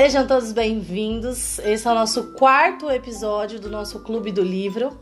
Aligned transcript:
Sejam 0.00 0.28
todos 0.28 0.52
bem-vindos. 0.52 1.58
Esse 1.58 1.88
é 1.88 1.90
o 1.90 1.94
nosso 1.94 2.32
quarto 2.34 2.88
episódio 2.88 3.58
do 3.58 3.68
nosso 3.68 3.98
Clube 3.98 4.30
do 4.30 4.44
Livro, 4.44 4.96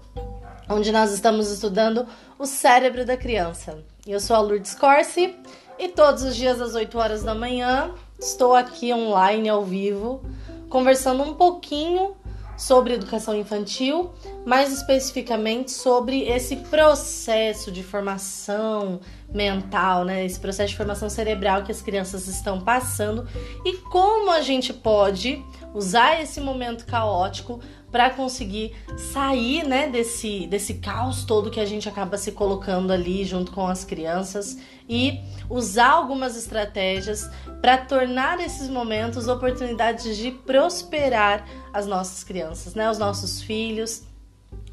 onde 0.70 0.90
nós 0.90 1.12
estamos 1.12 1.50
estudando 1.50 2.06
o 2.38 2.46
cérebro 2.46 3.04
da 3.04 3.14
criança. 3.14 3.78
Eu 4.06 4.18
sou 4.18 4.34
a 4.34 4.40
Lourdes 4.40 4.74
Corsi 4.74 5.36
e 5.78 5.88
todos 5.88 6.22
os 6.22 6.34
dias 6.34 6.62
às 6.62 6.74
8 6.74 6.96
horas 6.96 7.22
da 7.22 7.34
manhã 7.34 7.90
estou 8.18 8.54
aqui 8.54 8.90
online 8.90 9.50
ao 9.50 9.62
vivo, 9.62 10.24
conversando 10.70 11.24
um 11.24 11.34
pouquinho 11.34 12.16
sobre 12.56 12.94
educação 12.94 13.36
infantil, 13.36 14.12
mais 14.44 14.72
especificamente 14.72 15.70
sobre 15.70 16.22
esse 16.22 16.56
processo 16.56 17.70
de 17.70 17.82
formação 17.82 19.00
mental, 19.32 20.04
né? 20.04 20.24
Esse 20.24 20.40
processo 20.40 20.70
de 20.70 20.76
formação 20.76 21.10
cerebral 21.10 21.62
que 21.62 21.72
as 21.72 21.82
crianças 21.82 22.26
estão 22.28 22.60
passando 22.60 23.26
e 23.64 23.76
como 23.90 24.30
a 24.30 24.40
gente 24.40 24.72
pode 24.72 25.44
usar 25.74 26.22
esse 26.22 26.40
momento 26.40 26.86
caótico 26.86 27.60
para 27.96 28.10
conseguir 28.10 28.74
sair, 28.94 29.66
né, 29.66 29.88
desse 29.88 30.46
desse 30.48 30.74
caos 30.74 31.24
todo 31.24 31.50
que 31.50 31.58
a 31.58 31.64
gente 31.64 31.88
acaba 31.88 32.18
se 32.18 32.30
colocando 32.30 32.92
ali 32.92 33.24
junto 33.24 33.52
com 33.52 33.66
as 33.66 33.86
crianças 33.86 34.58
e 34.86 35.18
usar 35.48 35.92
algumas 35.92 36.36
estratégias 36.36 37.26
para 37.62 37.78
tornar 37.78 38.38
esses 38.38 38.68
momentos 38.68 39.28
oportunidades 39.28 40.14
de 40.18 40.30
prosperar 40.30 41.48
as 41.72 41.86
nossas 41.86 42.22
crianças, 42.22 42.74
né, 42.74 42.90
os 42.90 42.98
nossos 42.98 43.40
filhos, 43.40 44.02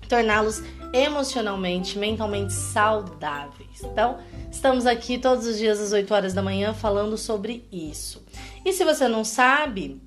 torná-los 0.09 0.61
emocionalmente, 0.91 1.97
mentalmente 1.97 2.51
saudáveis. 2.51 3.81
Então, 3.85 4.17
estamos 4.51 4.85
aqui 4.85 5.17
todos 5.17 5.47
os 5.47 5.57
dias 5.57 5.79
às 5.79 5.93
8 5.93 6.13
horas 6.13 6.33
da 6.33 6.41
manhã 6.41 6.73
falando 6.73 7.17
sobre 7.17 7.65
isso. 7.71 8.21
E 8.65 8.73
se 8.73 8.83
você 8.83 9.07
não 9.07 9.23
sabe, 9.23 10.01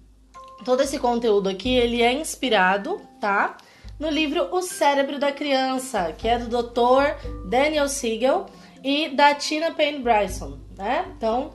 todo 0.65 0.83
esse 0.83 0.99
conteúdo 0.99 1.49
aqui, 1.49 1.75
ele 1.75 2.03
é 2.03 2.12
inspirado, 2.12 3.01
tá? 3.21 3.57
No 3.99 4.11
livro 4.11 4.49
O 4.53 4.61
Cérebro 4.61 5.19
da 5.19 5.33
Criança, 5.33 6.12
que 6.17 6.29
é 6.29 6.39
do 6.39 6.49
Dr. 6.49 7.49
Daniel 7.49 7.89
Siegel 7.89 8.47
e 8.84 9.09
da 9.09 9.34
Tina 9.34 9.71
Payne 9.71 10.01
Bryson, 10.01 10.59
né? 10.77 11.07
Então, 11.17 11.55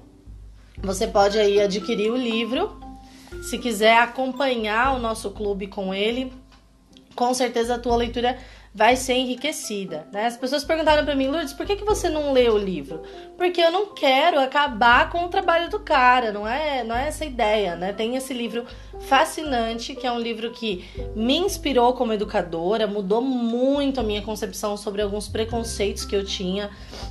você 0.77 1.07
pode 1.07 1.37
aí 1.37 1.61
adquirir 1.61 2.11
o 2.11 2.17
livro. 2.17 2.79
Se 3.43 3.57
quiser 3.57 3.97
acompanhar 3.97 4.95
o 4.95 4.99
nosso 4.99 5.31
clube 5.31 5.67
com 5.67 5.93
ele, 5.93 6.33
com 7.15 7.33
certeza 7.33 7.75
a 7.75 7.79
tua 7.79 7.95
leitura 7.95 8.37
vai 8.73 8.95
ser 8.95 9.15
enriquecida. 9.15 10.07
Né? 10.11 10.25
As 10.25 10.37
pessoas 10.37 10.63
perguntaram 10.63 11.03
para 11.03 11.15
mim, 11.15 11.27
Lourdes, 11.27 11.51
por 11.51 11.65
que, 11.65 11.75
que 11.75 11.83
você 11.83 12.09
não 12.09 12.31
lê 12.31 12.49
o 12.49 12.57
livro? 12.57 13.01
Porque 13.37 13.59
eu 13.59 13.69
não 13.69 13.93
quero 13.93 14.39
acabar 14.39 15.09
com 15.09 15.25
o 15.25 15.29
trabalho 15.29 15.69
do 15.69 15.79
cara, 15.79 16.31
não 16.31 16.47
é, 16.47 16.83
não 16.83 16.95
é 16.95 17.07
essa 17.07 17.25
ideia, 17.25 17.75
né? 17.75 17.91
Tem 17.91 18.15
esse 18.15 18.33
livro 18.33 18.65
fascinante, 19.01 19.93
que 19.93 20.07
é 20.07 20.11
um 20.11 20.19
livro 20.19 20.51
que 20.51 20.85
me 21.15 21.37
inspirou 21.37 21.93
como 21.93 22.13
educadora, 22.13 22.87
mudou 22.87 23.21
muito 23.21 23.99
a 23.99 24.03
minha 24.03 24.21
concepção 24.21 24.77
sobre 24.77 25.01
alguns 25.01 25.27
preconceitos 25.27 26.05
que 26.05 26.15
eu 26.15 26.23
tinha, 26.23 26.69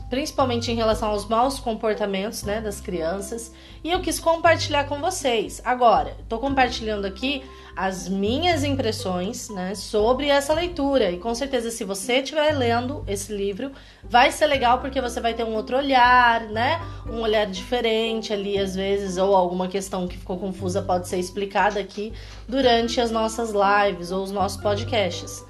principalmente 0.08 0.70
em 0.70 0.74
relação 0.74 1.10
aos 1.10 1.28
maus 1.28 1.58
comportamentos, 1.58 2.42
né, 2.42 2.60
das 2.60 2.80
crianças, 2.80 3.52
e 3.82 3.90
eu 3.90 4.00
quis 4.00 4.20
compartilhar 4.20 4.84
com 4.84 5.00
vocês. 5.00 5.60
Agora, 5.64 6.16
estou 6.22 6.38
compartilhando 6.38 7.06
aqui 7.06 7.42
as 7.74 8.08
minhas 8.08 8.62
impressões 8.62 9.48
né, 9.48 9.74
sobre 9.74 10.28
essa 10.28 10.52
leitura. 10.52 11.10
E 11.10 11.18
com 11.18 11.34
certeza, 11.34 11.70
se 11.70 11.84
você 11.84 12.14
estiver 12.18 12.52
lendo 12.52 13.04
esse 13.06 13.32
livro, 13.32 13.72
vai 14.04 14.30
ser 14.30 14.46
legal 14.46 14.80
porque 14.80 15.00
você 15.00 15.20
vai 15.20 15.34
ter 15.34 15.44
um 15.44 15.54
outro 15.54 15.76
olhar, 15.76 16.42
né? 16.42 16.80
Um 17.08 17.20
olhar 17.20 17.46
diferente 17.46 18.32
ali, 18.32 18.58
às 18.58 18.74
vezes, 18.74 19.16
ou 19.16 19.34
alguma 19.34 19.68
questão 19.68 20.06
que 20.06 20.18
ficou 20.18 20.38
confusa 20.38 20.82
pode 20.82 21.08
ser 21.08 21.18
explicada 21.18 21.80
aqui 21.80 22.12
durante 22.46 23.00
as 23.00 23.10
nossas 23.10 23.52
lives 23.52 24.10
ou 24.10 24.22
os 24.22 24.30
nossos 24.30 24.60
podcasts. 24.60 25.44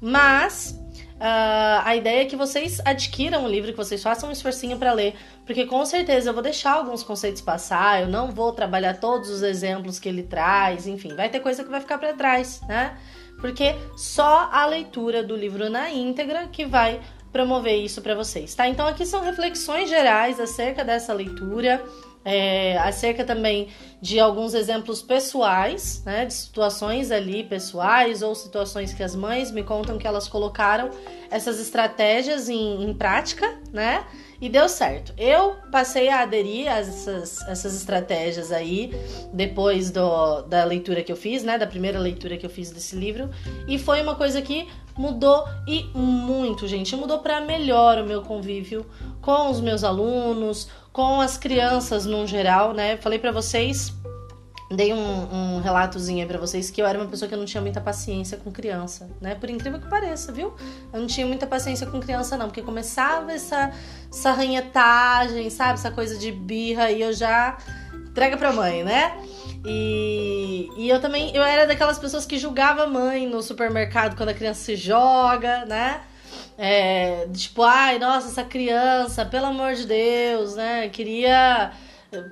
Mas 0.00 0.78
Uh, 1.22 1.78
a 1.84 1.94
ideia 1.94 2.22
é 2.22 2.24
que 2.24 2.34
vocês 2.34 2.80
adquiram 2.84 3.44
o 3.44 3.48
livro, 3.48 3.70
que 3.70 3.76
vocês 3.76 4.02
façam 4.02 4.28
um 4.28 4.32
esforcinho 4.32 4.76
para 4.76 4.92
ler, 4.92 5.14
porque 5.46 5.64
com 5.66 5.86
certeza 5.86 6.30
eu 6.30 6.34
vou 6.34 6.42
deixar 6.42 6.72
alguns 6.72 7.04
conceitos 7.04 7.40
passar, 7.40 8.02
eu 8.02 8.08
não 8.08 8.32
vou 8.32 8.52
trabalhar 8.52 8.98
todos 8.98 9.30
os 9.30 9.40
exemplos 9.40 10.00
que 10.00 10.08
ele 10.08 10.24
traz, 10.24 10.88
enfim, 10.88 11.14
vai 11.14 11.28
ter 11.28 11.38
coisa 11.38 11.62
que 11.62 11.70
vai 11.70 11.80
ficar 11.80 11.98
para 11.98 12.12
trás, 12.12 12.60
né? 12.62 12.98
Porque 13.40 13.72
só 13.96 14.48
a 14.50 14.66
leitura 14.66 15.22
do 15.22 15.36
livro 15.36 15.70
na 15.70 15.92
íntegra 15.92 16.48
que 16.48 16.66
vai 16.66 17.00
promover 17.32 17.76
isso 17.76 18.02
para 18.02 18.16
vocês, 18.16 18.52
tá? 18.56 18.66
Então 18.66 18.84
aqui 18.84 19.06
são 19.06 19.22
reflexões 19.22 19.88
gerais 19.88 20.40
acerca 20.40 20.82
dessa 20.82 21.12
leitura 21.12 21.80
é, 22.24 22.78
acerca 22.78 23.24
também 23.24 23.68
de 24.00 24.18
alguns 24.18 24.54
exemplos 24.54 25.00
pessoais, 25.00 26.02
né, 26.04 26.26
de 26.26 26.34
situações 26.34 27.10
ali 27.10 27.44
pessoais 27.44 28.22
ou 28.22 28.34
situações 28.34 28.92
que 28.92 29.02
as 29.02 29.14
mães 29.14 29.50
me 29.50 29.62
contam 29.62 29.98
que 29.98 30.06
elas 30.06 30.26
colocaram 30.26 30.90
essas 31.30 31.60
estratégias 31.60 32.48
em, 32.48 32.82
em 32.82 32.94
prática, 32.94 33.58
né, 33.72 34.04
e 34.40 34.48
deu 34.48 34.68
certo. 34.68 35.14
Eu 35.16 35.56
passei 35.70 36.08
a 36.08 36.22
aderir 36.22 36.70
a 36.70 36.78
essas, 36.78 37.40
essas 37.46 37.76
estratégias 37.76 38.50
aí 38.50 38.92
depois 39.32 39.90
do, 39.90 40.42
da 40.42 40.64
leitura 40.64 41.02
que 41.02 41.12
eu 41.12 41.16
fiz, 41.16 41.44
né, 41.44 41.56
da 41.56 41.66
primeira 41.66 41.98
leitura 41.98 42.36
que 42.36 42.44
eu 42.44 42.50
fiz 42.50 42.70
desse 42.70 42.96
livro, 42.96 43.30
e 43.68 43.78
foi 43.78 44.02
uma 44.02 44.16
coisa 44.16 44.42
que 44.42 44.68
mudou 44.96 45.44
e 45.66 45.84
muito, 45.94 46.66
gente, 46.66 46.94
mudou 46.96 47.20
para 47.20 47.40
melhor 47.40 47.98
o 47.98 48.04
meu 48.04 48.22
convívio 48.22 48.84
com 49.20 49.48
os 49.48 49.60
meus 49.60 49.84
alunos, 49.84 50.68
com 50.92 51.20
as 51.20 51.38
crianças 51.38 52.04
no 52.04 52.26
geral, 52.26 52.74
né? 52.74 52.96
Falei 52.98 53.18
para 53.18 53.32
vocês, 53.32 53.92
dei 54.70 54.92
um, 54.92 55.56
um 55.56 55.60
relatozinho 55.60 56.20
aí 56.20 56.26
pra 56.26 56.38
vocês 56.38 56.70
que 56.70 56.82
eu 56.82 56.86
era 56.86 56.98
uma 56.98 57.08
pessoa 57.08 57.28
que 57.28 57.36
não 57.36 57.44
tinha 57.44 57.60
muita 57.60 57.80
paciência 57.80 58.36
com 58.36 58.52
criança, 58.52 59.08
né? 59.20 59.34
Por 59.34 59.48
incrível 59.48 59.80
que 59.80 59.88
pareça, 59.88 60.32
viu? 60.32 60.54
Eu 60.92 61.00
não 61.00 61.06
tinha 61.06 61.26
muita 61.26 61.46
paciência 61.46 61.86
com 61.86 61.98
criança, 62.00 62.36
não, 62.36 62.46
porque 62.46 62.62
começava 62.62 63.32
essa, 63.32 63.72
essa 64.10 64.32
ranhetagem, 64.32 65.48
sabe? 65.48 65.74
Essa 65.74 65.90
coisa 65.90 66.18
de 66.18 66.30
birra 66.30 66.90
e 66.90 67.00
eu 67.00 67.12
já 67.12 67.56
entrega 68.10 68.36
pra 68.36 68.52
mãe, 68.52 68.84
né? 68.84 69.16
E, 69.64 70.68
e 70.76 70.88
eu 70.88 71.00
também, 71.00 71.34
eu 71.34 71.42
era 71.42 71.66
daquelas 71.66 71.98
pessoas 71.98 72.26
que 72.26 72.36
julgava 72.36 72.82
a 72.82 72.86
mãe 72.86 73.26
no 73.26 73.40
supermercado 73.42 74.16
quando 74.16 74.30
a 74.30 74.34
criança 74.34 74.60
se 74.62 74.76
joga, 74.76 75.64
né? 75.64 76.02
É, 76.64 77.26
tipo, 77.34 77.64
ai, 77.64 77.98
nossa, 77.98 78.28
essa 78.28 78.44
criança, 78.44 79.24
pelo 79.24 79.46
amor 79.46 79.74
de 79.74 79.84
Deus, 79.84 80.54
né? 80.54 80.88
Queria 80.90 81.72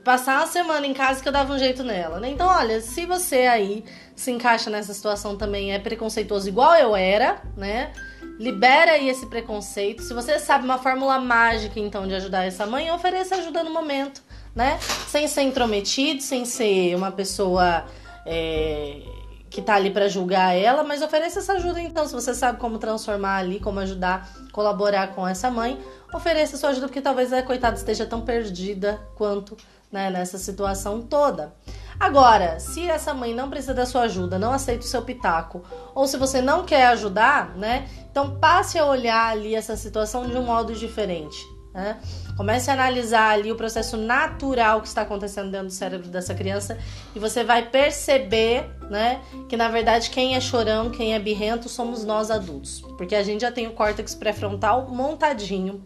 passar 0.04 0.36
uma 0.36 0.46
semana 0.46 0.86
em 0.86 0.94
casa 0.94 1.20
que 1.20 1.26
eu 1.26 1.32
dava 1.32 1.52
um 1.52 1.58
jeito 1.58 1.82
nela, 1.82 2.20
né? 2.20 2.30
Então, 2.30 2.46
olha, 2.46 2.80
se 2.80 3.04
você 3.06 3.48
aí 3.48 3.84
se 4.14 4.30
encaixa 4.30 4.70
nessa 4.70 4.94
situação 4.94 5.36
também, 5.36 5.72
é 5.72 5.80
preconceituoso 5.80 6.46
igual 6.46 6.76
eu 6.76 6.94
era, 6.94 7.42
né? 7.56 7.92
Libera 8.38 8.92
aí 8.92 9.08
esse 9.08 9.26
preconceito. 9.26 10.04
Se 10.04 10.14
você 10.14 10.38
sabe 10.38 10.64
uma 10.64 10.78
fórmula 10.78 11.18
mágica, 11.18 11.80
então, 11.80 12.06
de 12.06 12.14
ajudar 12.14 12.47
essa 12.47 12.64
mãe, 12.64 12.88
ofereça 12.92 13.34
ajuda 13.34 13.64
no 13.64 13.72
momento, 13.72 14.22
né? 14.54 14.78
Sem 15.08 15.26
ser 15.26 15.42
intrometido, 15.42 16.22
sem 16.22 16.44
ser 16.44 16.94
uma 16.94 17.10
pessoa. 17.10 17.84
É 18.24 19.19
que 19.50 19.61
tá 19.61 19.75
ali 19.75 19.91
para 19.91 20.09
julgar 20.09 20.56
ela, 20.56 20.84
mas 20.84 21.03
ofereça 21.03 21.41
essa 21.41 21.55
ajuda 21.55 21.81
então, 21.81 22.06
se 22.06 22.15
você 22.15 22.33
sabe 22.33 22.59
como 22.59 22.78
transformar 22.78 23.38
ali, 23.38 23.59
como 23.59 23.81
ajudar, 23.81 24.31
colaborar 24.53 25.09
com 25.09 25.27
essa 25.27 25.50
mãe, 25.50 25.78
ofereça 26.15 26.56
sua 26.56 26.71
ajuda 26.71 26.87
porque 26.87 27.03
talvez 27.03 27.33
a 27.33 27.43
coitada 27.43 27.77
esteja 27.77 28.06
tão 28.06 28.21
perdida 28.21 29.00
quanto, 29.16 29.56
né, 29.91 30.09
nessa 30.09 30.39
situação 30.39 31.03
toda. 31.03 31.53
Agora, 31.99 32.60
se 32.60 32.89
essa 32.89 33.12
mãe 33.12 33.34
não 33.34 33.50
precisa 33.50 33.75
da 33.75 33.84
sua 33.84 34.03
ajuda, 34.03 34.39
não 34.39 34.53
aceita 34.53 34.84
o 34.84 34.89
seu 34.89 35.03
pitaco, 35.03 35.62
ou 35.94 36.06
se 36.06 36.16
você 36.16 36.41
não 36.41 36.65
quer 36.65 36.87
ajudar, 36.87 37.56
né? 37.56 37.89
Então 38.10 38.39
passe 38.39 38.78
a 38.78 38.87
olhar 38.87 39.31
ali 39.31 39.55
essa 39.55 39.77
situação 39.77 40.27
de 40.27 40.37
um 40.37 40.44
modo 40.44 40.72
diferente. 40.72 41.37
Né? 41.72 42.00
Comece 42.36 42.68
a 42.68 42.72
analisar 42.74 43.30
ali 43.30 43.53
o 43.53 43.56
processo 43.56 43.97
natural 43.97 44.80
que 44.80 44.89
está 44.89 45.03
acontecendo 45.03 45.53
dentro 45.53 45.68
do 45.68 45.72
cérebro 45.72 46.09
dessa 46.09 46.34
criança 46.34 46.77
e 47.15 47.18
você 47.18 47.45
vai 47.45 47.71
perceber, 47.71 48.68
né, 48.91 49.21
que 49.48 49.56
na 49.56 49.68
verdade 49.68 50.10
quem 50.10 50.34
é 50.34 50.41
chorão, 50.41 50.91
quem 50.91 51.15
é 51.15 51.18
birrento 51.21 51.68
somos 51.68 52.04
nós 52.04 52.28
adultos, 52.28 52.80
porque 52.98 53.15
a 53.15 53.22
gente 53.22 53.42
já 53.42 53.53
tem 53.53 53.68
o 53.68 53.72
córtex 53.72 54.16
pré-frontal 54.16 54.89
montadinho, 54.89 55.84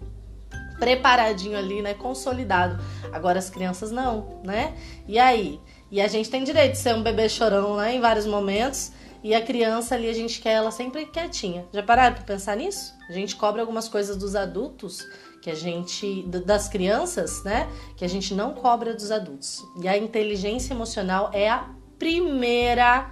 preparadinho 0.79 1.59
ali, 1.59 1.82
né, 1.82 1.93
consolidado. 1.93 2.82
Agora 3.12 3.38
as 3.38 3.50
crianças 3.50 3.91
não, 3.91 4.41
né? 4.43 4.75
E 5.06 5.19
aí? 5.19 5.61
E 5.91 6.00
a 6.00 6.09
gente 6.09 6.29
tem 6.29 6.43
direito 6.43 6.73
de 6.73 6.79
ser 6.79 6.94
um 6.94 7.03
bebê 7.03 7.29
chorão, 7.29 7.76
né, 7.76 7.94
em 7.94 8.00
vários 8.00 8.26
momentos. 8.26 8.91
E 9.23 9.35
a 9.35 9.41
criança 9.41 9.94
ali, 9.94 10.06
a 10.09 10.12
gente 10.12 10.38
quer 10.38 10.53
ela 10.53 10.70
sempre 10.70 11.06
quietinha. 11.06 11.64
Já 11.73 11.82
pararam 11.82 12.14
para 12.14 12.25
pensar 12.25 12.56
nisso? 12.56 12.93
A 13.09 13.12
gente 13.12 13.35
cobra 13.37 13.62
algumas 13.62 13.88
coisas 13.88 14.19
dos 14.19 14.37
adultos 14.37 15.06
que 15.44 15.50
a 15.50 15.55
gente 15.55 16.23
das 16.23 16.70
crianças, 16.70 17.44
né, 17.44 17.69
que 17.99 18.02
a 18.02 18.08
gente 18.08 18.32
não 18.32 18.55
cobra 18.55 18.94
dos 18.94 19.11
adultos. 19.11 19.62
E 19.79 19.87
a 19.87 19.94
inteligência 19.94 20.73
emocional 20.73 21.29
é 21.35 21.50
a 21.50 21.69
primeira 21.99 23.11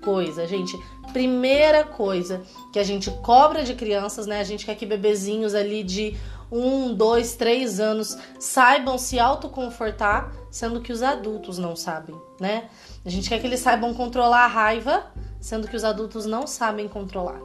coisa, 0.00 0.46
gente. 0.46 0.78
Primeira 1.12 1.82
coisa 1.82 2.40
que 2.72 2.78
a 2.78 2.84
gente 2.84 3.10
cobra 3.22 3.64
de 3.64 3.74
crianças, 3.74 4.28
né? 4.28 4.38
A 4.38 4.44
gente 4.44 4.64
quer 4.64 4.76
que 4.76 4.86
bebezinhos 4.86 5.56
ali 5.56 5.82
de 5.82 6.16
um, 6.52 6.94
dois, 6.94 7.34
três 7.34 7.80
anos 7.80 8.16
saibam 8.38 8.96
se 8.96 9.18
autoconfortar, 9.18 10.32
sendo 10.52 10.80
que 10.80 10.92
os 10.92 11.02
adultos 11.02 11.58
não 11.58 11.74
sabem, 11.74 12.14
né? 12.38 12.70
A 13.04 13.10
gente 13.10 13.28
quer 13.28 13.40
que 13.40 13.46
eles 13.48 13.58
saibam 13.58 13.92
controlar 13.92 14.44
a 14.44 14.46
raiva, 14.46 15.06
sendo 15.40 15.66
que 15.66 15.74
os 15.74 15.82
adultos 15.82 16.26
não 16.26 16.46
sabem 16.46 16.86
controlar. 16.86 17.40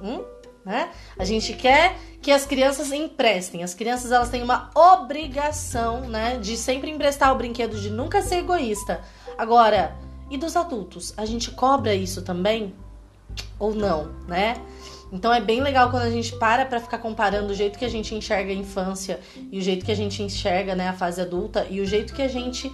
Hum? 0.00 0.22
Né? 0.64 0.90
A 1.18 1.24
gente 1.24 1.54
quer 1.54 1.96
que 2.20 2.30
as 2.30 2.46
crianças 2.46 2.92
emprestem. 2.92 3.62
As 3.62 3.74
crianças 3.74 4.12
elas 4.12 4.30
têm 4.30 4.42
uma 4.42 4.70
obrigação, 4.74 6.02
né, 6.02 6.38
de 6.38 6.56
sempre 6.56 6.90
emprestar 6.90 7.32
o 7.32 7.36
brinquedo, 7.36 7.80
de 7.80 7.90
nunca 7.90 8.22
ser 8.22 8.36
egoísta. 8.36 9.00
Agora, 9.36 9.96
e 10.30 10.38
dos 10.38 10.56
adultos? 10.56 11.12
A 11.16 11.26
gente 11.26 11.50
cobra 11.50 11.94
isso 11.94 12.22
também 12.22 12.74
ou 13.58 13.74
não, 13.74 14.12
né? 14.26 14.56
Então 15.12 15.32
é 15.32 15.40
bem 15.40 15.60
legal 15.60 15.90
quando 15.90 16.04
a 16.04 16.10
gente 16.10 16.34
para 16.36 16.64
para 16.64 16.80
ficar 16.80 16.98
comparando 16.98 17.52
o 17.52 17.54
jeito 17.54 17.78
que 17.78 17.84
a 17.84 17.88
gente 17.88 18.14
enxerga 18.14 18.50
a 18.50 18.54
infância 18.54 19.20
e 19.50 19.58
o 19.58 19.62
jeito 19.62 19.84
que 19.84 19.92
a 19.92 19.94
gente 19.94 20.22
enxerga, 20.22 20.74
né, 20.74 20.88
a 20.88 20.94
fase 20.94 21.20
adulta 21.20 21.66
e 21.68 21.80
o 21.80 21.86
jeito 21.86 22.14
que 22.14 22.22
a 22.22 22.28
gente 22.28 22.72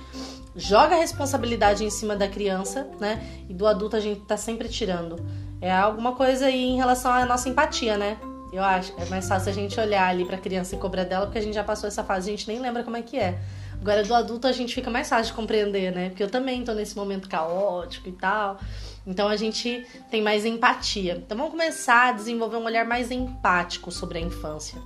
joga 0.55 0.94
a 0.94 0.99
responsabilidade 0.99 1.85
em 1.85 1.90
cima 1.90 2.14
da 2.14 2.29
criança, 2.29 2.88
né? 3.00 3.23
E 3.49 3.55
do 3.55 3.67
adulto 3.67 3.96
a 3.96 4.00
gente 4.00 4.20
tá 4.20 4.37
sempre 4.37 4.69
tirando. 4.69 5.17
É 5.60 5.72
alguma 5.72 6.14
coisa 6.14 6.46
aí 6.46 6.62
em 6.62 6.76
relação 6.76 7.10
à 7.10 7.25
nossa 7.26 7.49
empatia, 7.49 7.96
né? 7.96 8.19
Eu 8.52 8.62
acho. 8.62 8.94
É 8.99 9.05
mais 9.06 9.28
fácil 9.28 9.50
a 9.50 9.55
gente 9.55 9.78
olhar 9.78 10.08
ali 10.08 10.25
pra 10.25 10.38
criança 10.38 10.75
e 10.75 10.78
cobrar 10.78 11.05
dela, 11.05 11.26
porque 11.26 11.38
a 11.38 11.43
gente 11.43 11.55
já 11.55 11.64
passou 11.64 11.87
essa 11.88 12.05
fase, 12.05 12.31
a 12.31 12.32
gente 12.32 12.49
nem 12.49 12.60
lembra 12.60 12.82
como 12.82 12.96
é 12.96 13.02
que 13.02 13.19
é. 13.19 13.38
Agora, 13.81 14.02
do 14.02 14.14
adulto, 14.14 14.46
a 14.46 14.52
gente 14.52 14.75
fica 14.75 14.90
mais 14.90 15.08
fácil 15.08 15.32
de 15.32 15.32
compreender, 15.34 15.93
né? 15.94 16.08
Porque 16.08 16.22
eu 16.22 16.31
também 16.31 16.64
tô 16.64 16.72
nesse 16.72 16.96
momento 16.96 17.28
caótico 17.28 18.08
e 18.08 18.12
tal. 18.12 18.58
Então, 19.06 19.28
a 19.28 19.37
gente 19.37 19.87
tem 20.10 20.20
mais 20.20 20.44
empatia. 20.44 21.22
Então, 21.25 21.37
vamos 21.37 21.52
começar 21.52 22.08
a 22.08 22.12
desenvolver 22.12 22.56
um 22.56 22.64
olhar 22.64 22.84
mais 22.84 23.11
empático 23.11 23.90
sobre 23.90 24.19
a 24.19 24.20
infância 24.20 24.81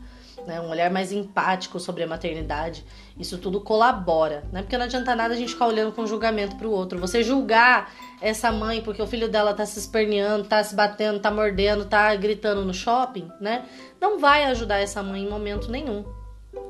né? 0.46 0.60
Um 0.60 0.68
olhar 0.68 0.90
mais 0.90 1.12
empático 1.12 1.78
sobre 1.78 2.02
a 2.02 2.06
maternidade. 2.06 2.84
Isso 3.18 3.38
tudo 3.38 3.60
colabora, 3.60 4.44
né? 4.52 4.62
Porque 4.62 4.76
não 4.76 4.84
adianta 4.84 5.14
nada 5.14 5.34
a 5.34 5.36
gente 5.36 5.52
ficar 5.52 5.66
olhando 5.66 5.92
com 5.92 6.06
julgamento 6.06 6.56
pro 6.56 6.70
outro. 6.70 6.98
Você 6.98 7.22
julgar 7.22 7.92
essa 8.20 8.50
mãe 8.50 8.80
porque 8.80 9.02
o 9.02 9.06
filho 9.06 9.28
dela 9.28 9.54
tá 9.54 9.66
se 9.66 9.78
esperneando, 9.78 10.44
tá 10.44 10.62
se 10.62 10.74
batendo, 10.74 11.20
tá 11.20 11.30
mordendo, 11.30 11.84
tá 11.84 12.14
gritando 12.14 12.64
no 12.64 12.74
shopping, 12.74 13.30
né? 13.40 13.64
Não 14.00 14.18
vai 14.18 14.44
ajudar 14.44 14.78
essa 14.78 15.02
mãe 15.02 15.22
em 15.22 15.28
momento 15.28 15.70
nenhum. 15.70 16.04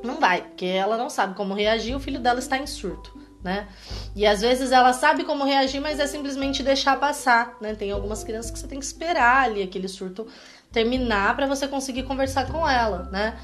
Não 0.03 0.19
vai, 0.19 0.41
porque 0.41 0.65
ela 0.65 0.97
não 0.97 1.09
sabe 1.09 1.35
como 1.35 1.53
reagir, 1.53 1.95
o 1.95 1.99
filho 1.99 2.19
dela 2.19 2.39
está 2.39 2.57
em 2.57 2.67
surto. 2.67 3.21
Né? 3.43 3.67
E 4.15 4.25
às 4.25 4.39
vezes 4.39 4.71
ela 4.71 4.93
sabe 4.93 5.25
como 5.25 5.43
reagir, 5.43 5.81
mas 5.81 5.99
é 5.99 6.07
simplesmente 6.07 6.63
deixar 6.63 6.97
passar, 6.97 7.57
né? 7.59 7.75
Tem 7.75 7.91
algumas 7.91 8.23
crianças 8.23 8.49
que 8.49 8.57
você 8.57 8.65
tem 8.65 8.79
que 8.79 8.85
esperar 8.85 9.43
ali 9.43 9.61
aquele 9.61 9.89
surto 9.89 10.25
terminar 10.73 11.35
para 11.35 11.47
você 11.47 11.67
conseguir 11.67 12.03
conversar 12.03 12.51
com 12.51 12.67
ela, 12.67 13.07
né? 13.11 13.37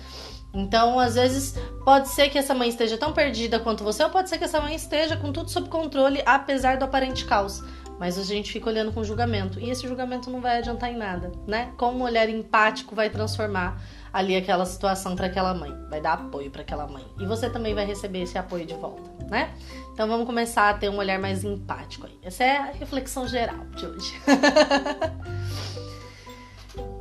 Então, 0.53 0.99
às 0.99 1.13
vezes, 1.13 1.55
pode 1.85 2.09
ser 2.09 2.29
que 2.29 2.37
essa 2.37 2.55
mãe 2.55 2.69
esteja 2.69 2.97
tão 2.97 3.13
perdida 3.13 3.59
quanto 3.59 3.83
você, 3.83 4.03
ou 4.03 4.09
pode 4.09 4.29
ser 4.29 4.39
que 4.39 4.43
essa 4.43 4.59
mãe 4.59 4.75
esteja 4.75 5.15
com 5.15 5.31
tudo 5.31 5.49
sob 5.49 5.69
controle, 5.69 6.23
apesar 6.25 6.77
do 6.77 6.85
aparente 6.85 7.23
caos. 7.25 7.63
Mas 7.99 8.17
a 8.17 8.23
gente 8.23 8.51
fica 8.51 8.69
olhando 8.69 8.91
com 8.91 9.03
julgamento. 9.03 9.59
E 9.59 9.69
esse 9.69 9.87
julgamento 9.87 10.29
não 10.31 10.41
vai 10.41 10.57
adiantar 10.57 10.89
em 10.89 10.97
nada, 10.97 11.31
né? 11.45 11.71
Como 11.77 11.99
um 11.99 12.03
olhar 12.03 12.29
empático 12.29 12.95
vai 12.95 13.09
transformar 13.09 13.79
ali 14.11 14.35
aquela 14.35 14.65
situação 14.65 15.15
para 15.15 15.27
aquela 15.27 15.53
mãe, 15.53 15.71
vai 15.89 16.01
dar 16.01 16.13
apoio 16.13 16.49
para 16.49 16.61
aquela 16.61 16.87
mãe. 16.87 17.05
E 17.19 17.25
você 17.25 17.49
também 17.49 17.75
vai 17.75 17.85
receber 17.85 18.21
esse 18.21 18.37
apoio 18.37 18.65
de 18.65 18.73
volta, 18.73 19.11
né? 19.29 19.53
Então 19.93 20.07
vamos 20.07 20.25
começar 20.25 20.69
a 20.69 20.73
ter 20.73 20.89
um 20.89 20.97
olhar 20.97 21.19
mais 21.19 21.43
empático 21.43 22.07
aí. 22.07 22.17
Essa 22.23 22.43
é 22.45 22.57
a 22.57 22.71
reflexão 22.71 23.27
geral 23.27 23.65
de 23.75 23.85
hoje. 23.85 24.13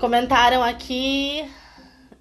Comentaram 0.01 0.63
aqui. 0.63 1.45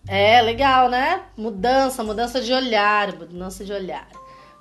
É 0.07 0.41
legal, 0.41 0.89
né? 0.89 1.21
Mudança, 1.37 2.03
mudança 2.03 2.41
de 2.41 2.53
olhar, 2.53 3.13
mudança 3.13 3.65
de 3.65 3.73
olhar. 3.73 4.07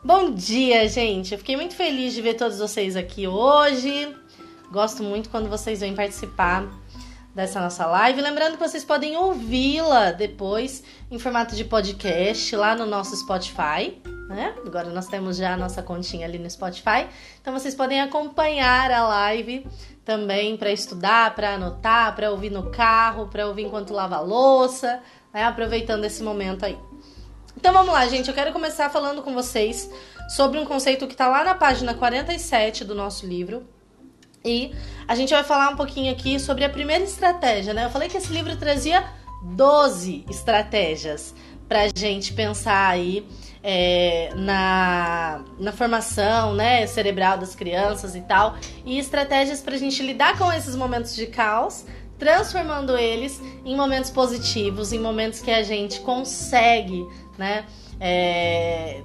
Bom 0.04 0.32
dia, 0.32 0.88
gente. 0.88 1.32
Eu 1.32 1.38
fiquei 1.38 1.56
muito 1.56 1.74
feliz 1.74 2.14
de 2.14 2.22
ver 2.22 2.34
todos 2.34 2.58
vocês 2.58 2.96
aqui 2.96 3.26
hoje. 3.26 4.14
Gosto 4.70 5.02
muito 5.02 5.30
quando 5.30 5.48
vocês 5.48 5.80
vêm 5.80 5.94
participar 5.94 6.68
dessa 7.34 7.60
nossa 7.60 7.86
live. 7.86 8.20
Lembrando 8.20 8.56
que 8.56 8.68
vocês 8.68 8.84
podem 8.84 9.16
ouvi-la 9.16 10.12
depois 10.12 10.82
em 11.10 11.18
formato 11.18 11.54
de 11.54 11.64
podcast 11.64 12.56
lá 12.56 12.74
no 12.74 12.86
nosso 12.86 13.16
Spotify. 13.16 14.00
Né? 14.28 14.54
Agora 14.66 14.90
nós 14.90 15.06
temos 15.06 15.36
já 15.36 15.54
a 15.54 15.56
nossa 15.56 15.82
continha 15.82 16.26
ali 16.26 16.38
no 16.38 16.50
Spotify. 16.50 17.06
Então 17.40 17.52
vocês 17.52 17.74
podem 17.74 18.00
acompanhar 18.00 18.90
a 18.90 19.06
live 19.06 19.66
também 20.06 20.56
para 20.56 20.70
estudar, 20.70 21.34
para 21.34 21.56
anotar, 21.56 22.14
para 22.14 22.30
ouvir 22.30 22.48
no 22.48 22.70
carro, 22.70 23.26
para 23.26 23.48
ouvir 23.48 23.64
enquanto 23.64 23.92
lava 23.92 24.20
louça, 24.20 25.02
né? 25.34 25.42
aproveitando 25.42 26.04
esse 26.04 26.22
momento 26.22 26.64
aí. 26.64 26.78
Então 27.56 27.72
vamos 27.72 27.92
lá, 27.92 28.06
gente. 28.06 28.28
Eu 28.28 28.34
quero 28.34 28.52
começar 28.52 28.88
falando 28.88 29.20
com 29.20 29.34
vocês 29.34 29.90
sobre 30.28 30.60
um 30.60 30.64
conceito 30.64 31.08
que 31.08 31.14
está 31.14 31.26
lá 31.26 31.42
na 31.42 31.56
página 31.56 31.92
47 31.92 32.84
do 32.84 32.94
nosso 32.94 33.26
livro. 33.26 33.66
E 34.44 34.72
a 35.08 35.16
gente 35.16 35.34
vai 35.34 35.42
falar 35.42 35.70
um 35.70 35.76
pouquinho 35.76 36.12
aqui 36.12 36.38
sobre 36.38 36.64
a 36.64 36.70
primeira 36.70 37.02
estratégia, 37.02 37.74
né? 37.74 37.86
Eu 37.86 37.90
falei 37.90 38.08
que 38.08 38.16
esse 38.16 38.32
livro 38.32 38.54
trazia 38.56 39.04
12 39.42 40.24
estratégias 40.30 41.34
para 41.68 41.88
gente 41.96 42.32
pensar 42.32 42.90
aí 42.90 43.26
é, 43.68 44.30
na, 44.36 45.42
na 45.58 45.72
formação 45.72 46.54
né, 46.54 46.86
cerebral 46.86 47.36
das 47.36 47.56
crianças 47.56 48.14
e 48.14 48.20
tal, 48.20 48.56
e 48.84 48.96
estratégias 48.96 49.60
para 49.60 49.74
a 49.74 49.78
gente 49.78 50.00
lidar 50.04 50.38
com 50.38 50.52
esses 50.52 50.76
momentos 50.76 51.16
de 51.16 51.26
caos, 51.26 51.84
transformando 52.16 52.96
eles 52.96 53.42
em 53.64 53.74
momentos 53.74 54.08
positivos, 54.08 54.92
em 54.92 55.00
momentos 55.00 55.40
que 55.40 55.50
a 55.50 55.64
gente 55.64 55.98
consegue, 56.00 57.04
né? 57.36 57.66
É, 57.98 59.02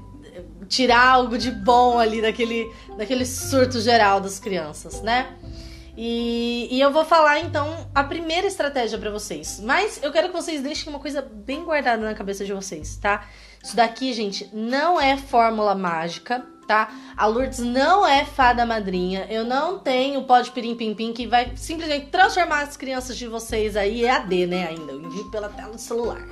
tirar 0.68 1.08
algo 1.08 1.40
de 1.40 1.50
bom 1.50 1.98
ali 1.98 2.22
daquele, 2.22 2.72
daquele 2.96 3.26
surto 3.26 3.82
geral 3.82 4.22
das 4.22 4.40
crianças, 4.40 5.02
né? 5.02 5.38
E, 5.98 6.70
e, 6.72 6.80
eu 6.80 6.92
vou 6.92 7.04
falar 7.04 7.40
então 7.40 7.90
a 7.94 8.04
primeira 8.04 8.48
estratégia 8.48 8.98
para 8.98 9.10
vocês. 9.10 9.60
Mas 9.60 10.02
eu 10.02 10.12
quero 10.12 10.28
que 10.28 10.34
vocês 10.34 10.62
deixem 10.62 10.88
uma 10.88 11.00
coisa 11.00 11.22
bem 11.22 11.66
guardada 11.66 12.02
na 12.04 12.14
cabeça 12.14 12.46
de 12.46 12.54
vocês, 12.54 12.96
tá? 12.96 13.28
Isso 13.64 13.76
daqui, 13.76 14.12
gente, 14.14 14.50
não 14.52 15.00
é 15.00 15.16
fórmula 15.18 15.76
mágica, 15.76 16.46
tá? 16.68 16.90
A 17.16 17.26
Lourdes 17.28 17.60
não 17.60 18.08
é 18.08 18.26
fada 18.26 18.66
madrinha. 18.66 19.28
Eu 19.30 19.44
não 19.44 19.78
tenho 19.78 20.24
pó 20.24 20.42
de 20.42 20.52
pirim 20.52 20.76
pim 20.76 20.96
pim 20.96 21.14
que 21.14 21.28
vai 21.28 21.52
simplesmente 21.56 22.08
transformar 22.08 22.62
as 22.62 22.76
crianças 22.76 23.18
de 23.18 23.28
vocês 23.28 23.76
aí 23.76 24.04
EAD, 24.04 24.48
né? 24.48 24.68
Ainda. 24.68 24.94
Pela 25.32 25.50
tela 25.50 25.74
do 25.74 25.80
celular. 25.80 26.26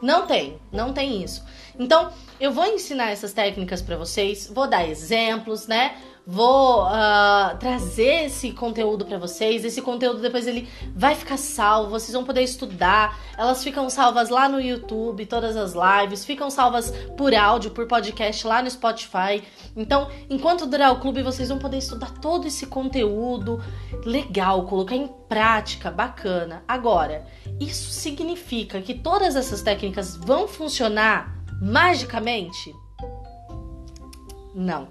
Não 0.00 0.26
tem, 0.26 0.58
não 0.72 0.92
tem 0.92 1.22
isso. 1.22 1.44
Então, 1.78 2.12
eu 2.40 2.52
vou 2.52 2.66
ensinar 2.66 3.10
essas 3.10 3.32
técnicas 3.32 3.82
para 3.82 3.96
vocês, 3.96 4.48
vou 4.52 4.68
dar 4.68 4.86
exemplos, 4.86 5.66
né? 5.66 5.96
Vou 6.30 6.84
uh, 6.84 7.56
trazer 7.58 8.26
esse 8.26 8.52
conteúdo 8.52 9.06
para 9.06 9.16
vocês. 9.16 9.64
Esse 9.64 9.80
conteúdo 9.80 10.20
depois 10.20 10.46
ele 10.46 10.68
vai 10.94 11.14
ficar 11.14 11.38
salvo, 11.38 11.88
vocês 11.88 12.12
vão 12.12 12.22
poder 12.22 12.42
estudar. 12.42 13.18
Elas 13.38 13.64
ficam 13.64 13.88
salvas 13.88 14.28
lá 14.28 14.46
no 14.46 14.60
YouTube, 14.60 15.24
todas 15.24 15.56
as 15.56 15.72
lives, 15.72 16.26
ficam 16.26 16.50
salvas 16.50 16.90
por 17.16 17.34
áudio, 17.34 17.70
por 17.70 17.86
podcast 17.86 18.46
lá 18.46 18.62
no 18.62 18.70
Spotify. 18.70 19.42
Então, 19.74 20.10
enquanto 20.28 20.66
durar 20.66 20.92
o 20.92 21.00
clube, 21.00 21.22
vocês 21.22 21.48
vão 21.48 21.58
poder 21.58 21.78
estudar 21.78 22.10
todo 22.20 22.46
esse 22.46 22.66
conteúdo 22.66 23.64
legal, 24.04 24.66
colocar 24.66 24.96
em 24.96 25.08
prática, 25.30 25.90
bacana. 25.90 26.62
Agora, 26.68 27.26
isso 27.58 27.90
significa 27.90 28.82
que 28.82 28.92
todas 28.92 29.34
essas 29.34 29.62
técnicas 29.62 30.14
vão 30.14 30.46
funcionar 30.46 31.42
magicamente? 31.58 32.74
Não. 34.54 34.88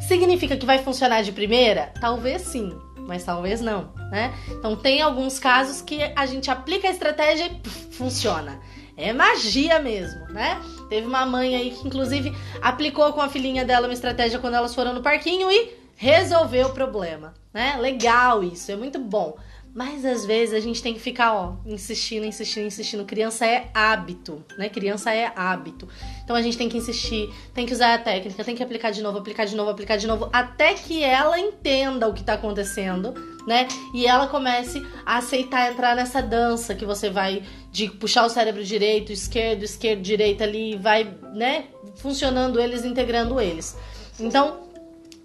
Significa 0.00 0.56
que 0.56 0.66
vai 0.66 0.78
funcionar 0.78 1.22
de 1.22 1.32
primeira? 1.32 1.92
Talvez 2.00 2.42
sim, 2.42 2.76
mas 2.96 3.24
talvez 3.24 3.60
não, 3.60 3.92
né? 4.10 4.32
Então 4.48 4.76
tem 4.76 5.02
alguns 5.02 5.38
casos 5.38 5.82
que 5.82 6.00
a 6.16 6.26
gente 6.26 6.50
aplica 6.50 6.88
a 6.88 6.90
estratégia 6.90 7.46
e 7.46 7.54
puf, 7.56 7.94
funciona. 7.96 8.60
É 8.96 9.12
magia 9.12 9.78
mesmo, 9.78 10.26
né? 10.26 10.60
Teve 10.88 11.06
uma 11.06 11.24
mãe 11.24 11.56
aí 11.56 11.70
que 11.70 11.86
inclusive 11.86 12.32
aplicou 12.60 13.12
com 13.12 13.20
a 13.20 13.28
filhinha 13.28 13.64
dela 13.64 13.86
uma 13.86 13.94
estratégia 13.94 14.38
quando 14.38 14.54
elas 14.54 14.74
foram 14.74 14.92
no 14.92 15.02
parquinho 15.02 15.50
e 15.50 15.70
resolveu 15.96 16.68
o 16.68 16.72
problema, 16.72 17.34
né? 17.52 17.76
Legal 17.80 18.42
isso, 18.42 18.70
é 18.72 18.76
muito 18.76 18.98
bom. 18.98 19.36
Mas 19.72 20.04
às 20.04 20.26
vezes 20.26 20.52
a 20.52 20.58
gente 20.58 20.82
tem 20.82 20.92
que 20.92 21.00
ficar, 21.00 21.32
ó, 21.32 21.54
insistindo, 21.64 22.26
insistindo, 22.26 22.66
insistindo. 22.66 23.04
Criança 23.04 23.46
é 23.46 23.70
hábito, 23.72 24.44
né? 24.58 24.68
Criança 24.68 25.12
é 25.14 25.32
hábito. 25.34 25.88
Então 26.24 26.34
a 26.34 26.42
gente 26.42 26.58
tem 26.58 26.68
que 26.68 26.76
insistir, 26.76 27.32
tem 27.54 27.64
que 27.64 27.72
usar 27.72 27.94
a 27.94 27.98
técnica, 27.98 28.42
tem 28.42 28.56
que 28.56 28.62
aplicar 28.62 28.90
de 28.90 29.00
novo, 29.00 29.18
aplicar 29.18 29.44
de 29.44 29.54
novo, 29.54 29.70
aplicar 29.70 29.96
de 29.96 30.08
novo, 30.08 30.28
até 30.32 30.74
que 30.74 31.04
ela 31.04 31.38
entenda 31.38 32.08
o 32.08 32.12
que 32.12 32.24
tá 32.24 32.34
acontecendo, 32.34 33.14
né? 33.46 33.68
E 33.94 34.06
ela 34.06 34.26
comece 34.26 34.84
a 35.06 35.18
aceitar 35.18 35.70
entrar 35.70 35.94
nessa 35.94 36.20
dança 36.20 36.74
que 36.74 36.84
você 36.84 37.08
vai 37.08 37.44
de 37.70 37.88
puxar 37.88 38.26
o 38.26 38.28
cérebro 38.28 38.64
direito, 38.64 39.12
esquerdo, 39.12 39.62
esquerdo, 39.62 40.02
direito 40.02 40.42
ali, 40.42 40.76
vai, 40.76 41.16
né? 41.32 41.66
Funcionando 41.94 42.60
eles, 42.60 42.84
integrando 42.84 43.40
eles. 43.40 43.76
Então, 44.18 44.68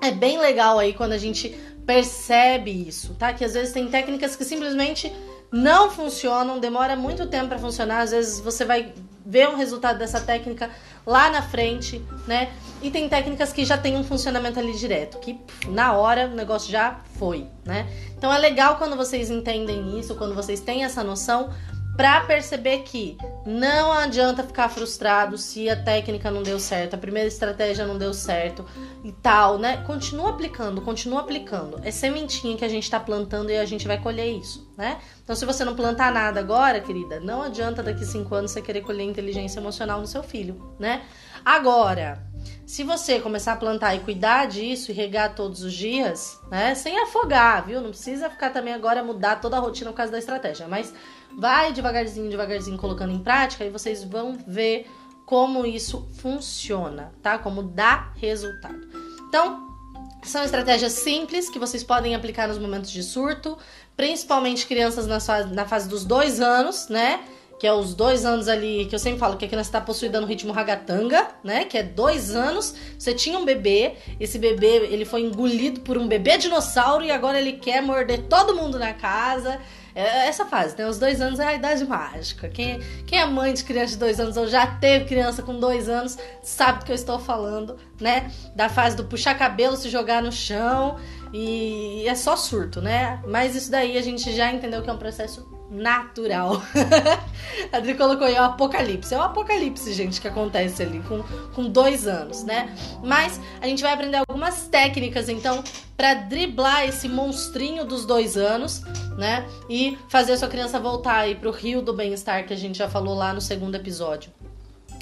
é 0.02 0.12
bem 0.12 0.38
legal 0.38 0.78
aí 0.78 0.94
quando 0.94 1.14
a 1.14 1.18
gente 1.18 1.50
percebe 1.86 2.72
isso, 2.72 3.14
tá? 3.14 3.34
Que 3.34 3.46
às 3.46 3.54
vezes 3.54 3.74
tem 3.74 3.88
técnicas 3.88 4.36
que 4.36 4.44
simplesmente 4.44 5.12
não 5.52 5.90
funcionam, 5.90 6.60
demora 6.60 6.96
muito 6.96 7.28
tempo 7.28 7.48
para 7.48 7.60
funcionar, 7.60 8.02
às 8.02 8.12
vezes 8.12 8.40
você 8.40 8.66
vai 8.66 8.94
ver 9.26 9.48
um 9.50 9.56
resultado 9.56 9.98
dessa 9.98 10.20
técnica 10.20 10.70
lá 11.06 11.30
na 11.30 11.42
frente, 11.42 12.04
né? 12.28 12.52
E 12.82 12.92
tem 12.92 13.08
técnicas 13.08 13.54
que 13.54 13.64
já 13.64 13.78
tem 13.78 13.96
um 13.96 14.04
funcionamento 14.04 14.60
ali 14.60 14.74
direto, 14.74 15.18
que 15.20 15.40
na 15.68 15.94
hora 15.94 16.28
o 16.28 16.36
negócio 16.36 16.72
já 16.72 17.00
foi, 17.18 17.48
né? 17.64 17.88
Então 18.18 18.34
é 18.34 18.38
legal 18.38 18.78
quando 18.78 18.96
vocês 18.96 19.30
entendem 19.30 20.00
isso, 20.00 20.16
quando 20.16 20.36
vocês 20.36 20.60
têm 20.60 20.84
essa 20.84 21.04
noção, 21.04 21.50
para 21.96 22.22
perceber 22.22 22.80
que 22.80 23.18
não 23.46 23.92
adianta 23.92 24.44
ficar 24.44 24.70
frustrado 24.70 25.38
se 25.38 25.70
a 25.70 25.76
técnica 25.82 26.30
não 26.30 26.44
deu 26.44 26.60
certo, 26.60 26.96
a 26.96 26.98
primeira 26.98 27.28
estratégia 27.28 27.86
não 27.86 27.98
deu 27.98 28.14
certo 28.14 28.66
e 29.04 29.12
tal, 29.12 29.58
né? 29.58 29.78
Continua 29.86 30.32
aplicando, 30.32 30.82
continua 30.82 31.22
aplicando. 31.22 31.80
É 31.84 31.92
sementinha 31.92 32.58
que 32.58 32.66
a 32.66 32.70
gente 32.70 32.90
tá 32.90 33.00
plantando 33.00 33.50
e 33.50 33.58
a 33.58 33.66
gente 33.66 33.88
vai 33.88 34.02
colher 34.02 34.28
isso, 34.28 34.70
né? 34.78 35.00
Então, 35.24 35.36
se 35.36 35.46
você 35.46 35.64
não 35.64 35.76
plantar 35.76 36.12
nada 36.12 36.40
agora, 36.40 36.82
querida, 36.82 37.20
não 37.20 37.42
adianta 37.42 37.82
daqui 37.82 38.06
cinco 38.06 38.36
anos 38.36 38.52
você 38.52 38.62
querer 38.62 38.82
colher 38.82 39.04
inteligência 39.04 39.60
emocional 39.60 40.02
no 40.02 40.08
seu 40.08 40.22
filho, 40.22 40.76
né? 40.78 41.04
Agora, 41.46 42.24
se 42.66 42.84
você 42.84 43.20
começar 43.20 43.54
a 43.54 43.58
plantar 43.58 43.96
e 43.96 44.00
cuidar 44.00 44.48
disso 44.48 44.92
e 44.92 44.94
regar 44.94 45.36
todos 45.36 45.64
os 45.64 45.74
dias, 45.74 46.40
né? 46.50 46.74
Sem 46.74 47.00
afogar, 47.00 47.66
viu? 47.66 47.80
Não 47.80 47.90
precisa 47.90 48.30
ficar 48.30 48.50
também 48.50 48.74
agora 48.74 49.04
mudar 49.04 49.40
toda 49.40 49.56
a 49.56 49.60
rotina 49.60 49.92
por 49.92 49.98
causa 49.98 50.12
da 50.12 50.18
estratégia, 50.20 50.68
mas 50.68 50.94
vai 51.38 51.74
devagarzinho, 51.74 52.30
devagarzinho 52.30 52.78
colocando 52.78 53.14
em 53.14 53.20
prática 53.20 53.66
e 53.66 53.70
vocês 53.70 54.04
vão 54.04 54.38
ver 54.48 54.88
como 55.26 55.66
isso 55.66 56.08
funciona, 56.18 57.12
tá? 57.22 57.38
Como 57.38 57.64
dá 57.64 58.12
resultado. 58.16 58.80
Então, 59.28 59.76
são 60.24 60.44
estratégias 60.44 60.94
simples 60.94 61.50
que 61.50 61.60
vocês 61.60 61.84
podem 61.84 62.16
aplicar 62.16 62.48
nos 62.48 62.58
momentos 62.58 62.92
de 62.92 63.04
surto, 63.04 63.58
principalmente 63.96 64.66
crianças 64.66 65.08
na 65.08 65.20
fase, 65.20 65.54
na 65.54 65.66
fase 65.66 65.90
dos 65.90 66.06
dois 66.06 66.40
anos, 66.40 66.88
né? 66.90 67.22
Que 67.60 67.66
é 67.66 67.74
os 67.74 67.94
dois 67.94 68.26
anos 68.26 68.48
ali, 68.48 68.86
que 68.86 68.94
eu 68.94 69.00
sempre 69.00 69.20
falo 69.20 69.38
que 69.38 69.46
a 69.46 69.48
criança 69.48 69.70
está 69.70 69.82
possuída 69.82 70.20
no 70.20 70.28
ritmo 70.28 70.52
ragatanga, 70.52 71.28
né? 71.44 71.66
Que 71.66 71.78
é 71.78 71.84
dois 71.84 72.36
anos, 72.36 72.76
você 72.98 73.14
tinha 73.14 73.40
um 73.40 73.46
bebê, 73.46 73.94
esse 74.20 74.38
bebê 74.38 74.88
ele 74.88 75.06
foi 75.06 75.22
engolido 75.22 75.82
por 75.82 75.98
um 75.98 76.08
bebê 76.08 76.38
dinossauro 76.38 77.04
e 77.04 77.12
agora 77.12 77.40
ele 77.40 77.54
quer 77.54 77.82
morder 77.82 78.24
todo 78.24 78.56
mundo 78.56 78.78
na 78.78 78.94
casa. 78.94 79.60
É 79.96 80.28
essa 80.28 80.46
fase, 80.46 80.78
né? 80.78 80.86
Os 80.86 81.00
dois 81.00 81.22
anos 81.22 81.40
é 81.40 81.46
a 81.46 81.56
idade 81.56 81.86
mágica. 81.86 82.50
Quem, 82.50 82.82
quem 83.08 83.18
é 83.18 83.26
mãe 83.26 83.54
de 83.54 83.64
criança 83.64 83.94
de 83.94 83.98
dois 83.98 84.20
anos 84.20 84.36
ou 84.36 84.46
já 84.46 84.68
teve 84.68 85.06
criança 85.06 85.42
com 85.42 85.58
dois 85.58 85.88
anos 85.88 86.18
sabe 86.44 86.80
do 86.80 86.86
que 86.86 86.92
eu 86.92 86.96
estou 86.96 87.18
falando, 87.18 87.78
né? 88.00 88.30
Da 88.54 88.68
fase 88.68 88.98
do 88.98 89.06
puxar 89.06 89.38
cabelo, 89.38 89.78
se 89.78 89.90
jogar 89.90 90.22
no 90.22 90.34
chão 90.34 90.98
e 91.32 92.06
é 92.08 92.14
só 92.14 92.36
surto, 92.36 92.82
né? 92.82 93.22
Mas 93.26 93.56
isso 93.56 93.72
daí 93.72 93.98
a 93.98 94.02
gente 94.02 94.36
já 94.36 94.52
entendeu 94.52 94.84
que 94.84 94.90
é 94.90 94.94
um 94.94 94.98
processo 94.98 95.55
natural. 95.70 96.62
a 97.72 97.78
Adri 97.78 97.96
colocou 97.96 98.28
aí 98.28 98.36
o 98.36 98.44
apocalipse. 98.44 99.14
É 99.14 99.18
o 99.18 99.22
apocalipse, 99.22 99.94
gente, 99.94 100.22
que 100.22 100.28
acontece 100.28 100.84
ali 100.84 101.00
com, 101.02 101.24
com 101.54 101.70
dois 101.70 102.08
anos, 102.08 102.44
né? 102.44 102.76
Mas 103.04 103.40
a 103.62 103.68
gente 103.68 103.82
vai 103.82 103.94
aprender 103.94 104.18
algumas 104.18 104.68
técnicas, 104.68 105.30
então, 105.30 105.64
para 105.98 106.14
driblar 106.14 106.86
esse 106.86 107.08
monstrinho 107.08 107.86
dos 107.86 108.06
dois 108.06 108.38
anos, 108.38 108.82
né? 109.18 109.46
E 109.70 109.98
fazer 110.10 110.34
a 110.34 110.38
sua 110.38 110.48
criança 110.48 110.80
voltar 110.80 111.18
aí 111.18 111.36
pro 111.36 111.52
rio 111.52 111.82
do 111.82 111.94
bem-estar 111.94 112.46
que 112.46 112.54
a 112.54 112.58
gente 112.58 112.78
já 112.78 112.90
falou 112.90 113.16
lá 113.16 113.34
no 113.34 113.42
segundo 113.42 113.76
episódio. 113.76 114.32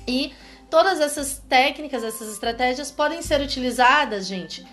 E 0.07 0.33
todas 0.69 0.99
essas 0.99 1.41
técnicas, 1.47 2.03
essas 2.03 2.31
estratégias 2.31 2.91
podem 2.91 3.21
ser 3.21 3.41
utilizadas, 3.41 4.27
gente, 4.27 4.65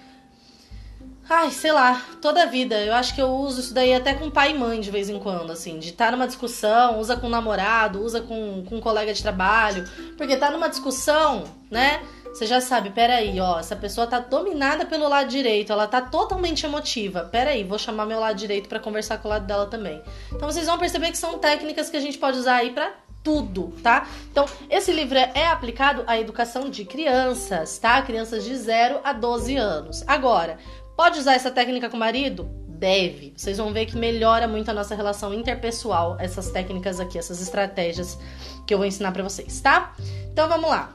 Ai, 1.33 1.53
sei 1.53 1.71
lá, 1.71 2.05
toda 2.21 2.43
a 2.43 2.47
vida. 2.47 2.85
Eu 2.85 2.93
acho 2.93 3.15
que 3.15 3.23
eu 3.23 3.29
uso 3.29 3.61
isso 3.61 3.73
daí 3.73 3.95
até 3.95 4.13
com 4.15 4.29
pai 4.29 4.51
e 4.51 4.59
mãe 4.59 4.81
de 4.81 4.91
vez 4.91 5.09
em 5.09 5.17
quando, 5.21 5.53
assim. 5.53 5.79
De 5.79 5.91
estar 5.91 6.07
tá 6.07 6.11
numa 6.11 6.27
discussão, 6.27 6.99
usa 6.99 7.17
com 7.17 7.29
namorado, 7.29 8.03
usa 8.03 8.21
com, 8.21 8.65
com 8.69 8.79
um 8.79 8.81
colega 8.81 9.15
de 9.15 9.23
trabalho. 9.23 9.89
Porque 10.17 10.37
tá 10.37 10.51
numa 10.51 10.69
discussão, 10.69 11.45
né? 11.71 12.03
Você 12.35 12.47
já 12.47 12.61
sabe, 12.61 12.91
peraí, 12.91 13.39
ó, 13.41 13.61
essa 13.61 13.77
pessoa 13.77 14.09
tá 14.09 14.19
dominada 14.19 14.85
pelo 14.85 15.09
lado 15.09 15.29
direito, 15.29 15.73
ela 15.73 15.87
tá 15.87 16.01
totalmente 16.01 16.67
emotiva. 16.67 17.29
Peraí, 17.31 17.63
vou 17.63 17.79
chamar 17.79 18.07
meu 18.07 18.19
lado 18.19 18.37
direito 18.37 18.69
para 18.69 18.81
conversar 18.81 19.19
com 19.19 19.29
o 19.29 19.31
lado 19.31 19.47
dela 19.47 19.67
também. 19.67 20.03
Então 20.33 20.51
vocês 20.51 20.67
vão 20.67 20.79
perceber 20.79 21.13
que 21.13 21.19
são 21.19 21.39
técnicas 21.39 21.89
que 21.89 21.97
a 21.97 22.01
gente 22.01 22.19
pode 22.19 22.39
usar 22.39 22.57
aí 22.57 22.71
pra 22.71 22.93
tudo, 23.23 23.73
tá? 23.83 24.07
Então, 24.31 24.47
esse 24.69 24.93
livro 24.93 25.19
é 25.19 25.47
aplicado 25.47 26.05
à 26.07 26.19
educação 26.19 26.71
de 26.71 26.85
crianças, 26.85 27.79
tá? 27.79 28.01
Crianças 28.03 28.45
de 28.45 28.57
0 28.57 29.01
a 29.05 29.13
12 29.13 29.57
anos. 29.57 30.03
Agora, 30.07 30.59
Pode 31.01 31.19
usar 31.19 31.33
essa 31.33 31.51
técnica 31.51 31.89
com 31.89 31.97
o 31.97 31.99
marido? 31.99 32.45
Deve. 32.69 33.33
Vocês 33.35 33.57
vão 33.57 33.73
ver 33.73 33.87
que 33.87 33.97
melhora 33.97 34.47
muito 34.47 34.71
a 34.71 34.75
nossa 34.75 34.95
relação 34.95 35.33
interpessoal, 35.33 36.19
essas 36.21 36.51
técnicas 36.51 37.01
aqui, 37.01 37.17
essas 37.17 37.41
estratégias 37.41 38.19
que 38.67 38.75
eu 38.75 38.77
vou 38.77 38.87
ensinar 38.87 39.11
para 39.11 39.23
vocês, 39.23 39.63
tá? 39.63 39.95
Então 40.31 40.47
vamos 40.47 40.69
lá. 40.69 40.95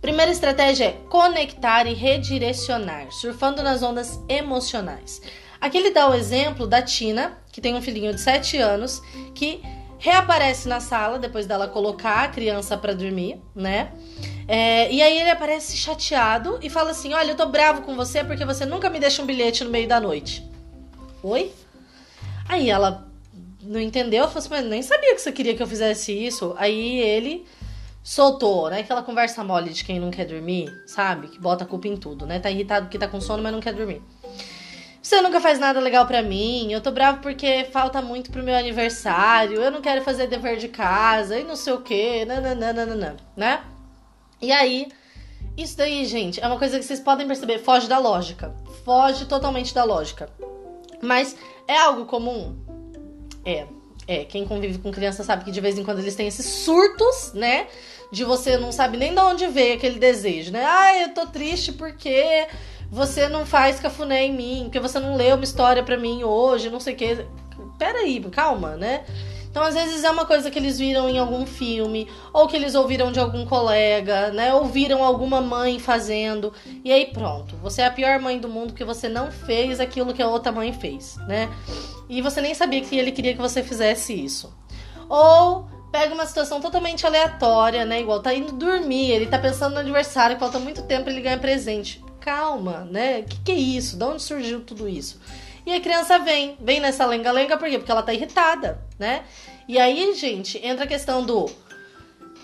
Primeira 0.00 0.32
estratégia 0.32 0.86
é 0.86 0.92
conectar 1.08 1.86
e 1.86 1.94
redirecionar, 1.94 3.12
surfando 3.12 3.62
nas 3.62 3.80
ondas 3.80 4.18
emocionais. 4.28 5.22
Aqui 5.60 5.78
ele 5.78 5.92
dá 5.92 6.10
o 6.10 6.14
exemplo 6.14 6.66
da 6.66 6.82
Tina, 6.82 7.38
que 7.52 7.60
tem 7.60 7.76
um 7.76 7.82
filhinho 7.82 8.12
de 8.12 8.20
7 8.20 8.58
anos, 8.58 9.00
que 9.36 9.62
reaparece 9.98 10.68
na 10.68 10.80
sala 10.80 11.18
depois 11.18 11.46
dela 11.46 11.68
colocar 11.68 12.24
a 12.24 12.28
criança 12.28 12.76
para 12.76 12.94
dormir, 12.94 13.40
né? 13.54 13.92
É, 14.48 14.92
e 14.92 15.02
aí 15.02 15.18
ele 15.18 15.30
aparece 15.30 15.76
chateado 15.76 16.58
e 16.62 16.70
fala 16.70 16.90
assim: 16.90 17.14
Olha, 17.14 17.32
eu 17.32 17.36
tô 17.36 17.46
bravo 17.46 17.82
com 17.82 17.96
você 17.96 18.22
porque 18.22 18.44
você 18.44 18.64
nunca 18.64 18.88
me 18.88 19.00
deixa 19.00 19.22
um 19.22 19.26
bilhete 19.26 19.64
no 19.64 19.70
meio 19.70 19.88
da 19.88 20.00
noite. 20.00 20.48
Oi? 21.22 21.52
Aí 22.48 22.70
ela 22.70 23.08
não 23.62 23.80
entendeu, 23.80 24.24
falou 24.24 24.38
assim: 24.38 24.50
Mas 24.50 24.64
nem 24.66 24.82
sabia 24.82 25.14
que 25.14 25.20
você 25.20 25.32
queria 25.32 25.54
que 25.56 25.62
eu 25.62 25.66
fizesse 25.66 26.12
isso. 26.12 26.54
Aí 26.58 27.00
ele 27.00 27.44
soltou, 28.02 28.70
né? 28.70 28.80
Aquela 28.80 29.02
conversa 29.02 29.42
mole 29.42 29.70
de 29.72 29.82
quem 29.82 29.98
não 29.98 30.12
quer 30.12 30.26
dormir, 30.26 30.70
sabe? 30.86 31.26
Que 31.26 31.40
bota 31.40 31.64
a 31.64 31.66
culpa 31.66 31.88
em 31.88 31.96
tudo, 31.96 32.24
né? 32.24 32.38
Tá 32.38 32.48
irritado 32.48 32.86
porque 32.86 32.98
tá 32.98 33.08
com 33.08 33.20
sono, 33.20 33.42
mas 33.42 33.52
não 33.52 33.60
quer 33.60 33.74
dormir. 33.74 34.00
Você 35.06 35.22
nunca 35.22 35.40
faz 35.40 35.60
nada 35.60 35.78
legal 35.78 36.04
para 36.04 36.20
mim. 36.20 36.72
Eu 36.72 36.80
tô 36.80 36.90
bravo 36.90 37.20
porque 37.20 37.64
falta 37.70 38.02
muito 38.02 38.28
pro 38.32 38.42
meu 38.42 38.56
aniversário. 38.56 39.62
Eu 39.62 39.70
não 39.70 39.80
quero 39.80 40.02
fazer 40.02 40.26
dever 40.26 40.56
de 40.56 40.66
casa 40.66 41.38
e 41.38 41.44
não 41.44 41.54
sei 41.54 41.74
o 41.74 41.80
quê. 41.80 42.24
Nananana, 42.24 43.16
né? 43.36 43.62
E 44.42 44.50
aí, 44.50 44.88
isso 45.56 45.76
daí, 45.76 46.04
gente, 46.06 46.40
é 46.40 46.46
uma 46.48 46.58
coisa 46.58 46.76
que 46.76 46.84
vocês 46.84 46.98
podem 46.98 47.24
perceber, 47.24 47.60
foge 47.60 47.86
da 47.86 48.00
lógica. 48.00 48.52
Foge 48.84 49.26
totalmente 49.26 49.72
da 49.72 49.84
lógica. 49.84 50.28
Mas 51.00 51.36
é 51.68 51.78
algo 51.78 52.06
comum? 52.06 52.56
É. 53.44 53.64
É, 54.08 54.24
quem 54.24 54.44
convive 54.44 54.78
com 54.78 54.90
criança 54.90 55.22
sabe 55.22 55.44
que 55.44 55.52
de 55.52 55.60
vez 55.60 55.78
em 55.78 55.84
quando 55.84 56.00
eles 56.00 56.16
têm 56.16 56.26
esses 56.26 56.46
surtos, 56.46 57.32
né? 57.32 57.68
De 58.10 58.24
você 58.24 58.56
não 58.56 58.72
sabe 58.72 58.96
nem 58.96 59.14
de 59.14 59.20
onde 59.20 59.46
veio 59.46 59.76
aquele 59.76 60.00
desejo, 60.00 60.50
né? 60.50 60.64
Ah, 60.64 61.00
eu 61.00 61.14
tô 61.14 61.26
triste 61.26 61.72
porque 61.72 62.48
você 62.90 63.28
não 63.28 63.44
faz 63.44 63.80
cafuné 63.80 64.24
em 64.24 64.32
mim, 64.32 64.60
porque 64.64 64.80
você 64.80 64.98
não 64.98 65.16
leu 65.16 65.34
uma 65.34 65.44
história 65.44 65.82
para 65.82 65.96
mim 65.96 66.24
hoje, 66.24 66.70
não 66.70 66.80
sei 66.80 66.94
o 66.94 66.96
quê. 66.96 67.26
Peraí, 67.78 68.20
calma, 68.30 68.76
né? 68.76 69.04
Então, 69.56 69.64
às 69.64 69.74
vezes 69.74 70.04
é 70.04 70.10
uma 70.10 70.26
coisa 70.26 70.50
que 70.50 70.58
eles 70.58 70.78
viram 70.78 71.08
em 71.08 71.18
algum 71.18 71.46
filme, 71.46 72.06
ou 72.30 72.46
que 72.46 72.54
eles 72.54 72.74
ouviram 72.74 73.10
de 73.10 73.18
algum 73.18 73.46
colega, 73.46 74.30
né? 74.30 74.52
Ouviram 74.52 75.02
alguma 75.02 75.40
mãe 75.40 75.78
fazendo. 75.78 76.52
E 76.84 76.92
aí 76.92 77.06
pronto, 77.06 77.56
você 77.62 77.80
é 77.80 77.86
a 77.86 77.90
pior 77.90 78.18
mãe 78.20 78.38
do 78.38 78.50
mundo 78.50 78.74
porque 78.74 78.84
você 78.84 79.08
não 79.08 79.32
fez 79.32 79.80
aquilo 79.80 80.12
que 80.12 80.22
a 80.22 80.28
outra 80.28 80.52
mãe 80.52 80.74
fez, 80.74 81.16
né? 81.26 81.48
E 82.06 82.20
você 82.20 82.42
nem 82.42 82.52
sabia 82.52 82.82
que 82.82 82.98
ele 82.98 83.10
queria 83.10 83.32
que 83.32 83.40
você 83.40 83.62
fizesse 83.62 84.12
isso. 84.12 84.54
Ou 85.08 85.66
pega 85.90 86.12
uma 86.12 86.26
situação 86.26 86.60
totalmente 86.60 87.06
aleatória, 87.06 87.86
né? 87.86 88.02
Igual 88.02 88.20
tá 88.20 88.34
indo 88.34 88.52
dormir, 88.52 89.10
ele 89.10 89.24
tá 89.24 89.38
pensando 89.38 89.72
no 89.72 89.80
aniversário, 89.80 90.38
falta 90.38 90.58
muito 90.58 90.82
tempo 90.82 91.08
ele 91.08 91.22
ganha 91.22 91.38
presente. 91.38 92.04
Calma, 92.26 92.80
né? 92.90 93.20
O 93.20 93.24
que, 93.24 93.36
que 93.44 93.52
é 93.52 93.54
isso? 93.54 93.96
De 93.96 94.02
onde 94.02 94.20
surgiu 94.20 94.60
tudo 94.60 94.88
isso? 94.88 95.20
E 95.64 95.72
a 95.72 95.80
criança 95.80 96.18
vem, 96.18 96.56
vem 96.60 96.80
nessa 96.80 97.06
lenga-lenga, 97.06 97.56
por 97.56 97.68
quê? 97.68 97.78
Porque 97.78 97.92
ela 97.92 98.02
tá 98.02 98.12
irritada, 98.12 98.82
né? 98.98 99.22
E 99.68 99.78
aí, 99.78 100.12
gente, 100.12 100.58
entra 100.66 100.86
a 100.86 100.88
questão 100.88 101.24
do. 101.24 101.48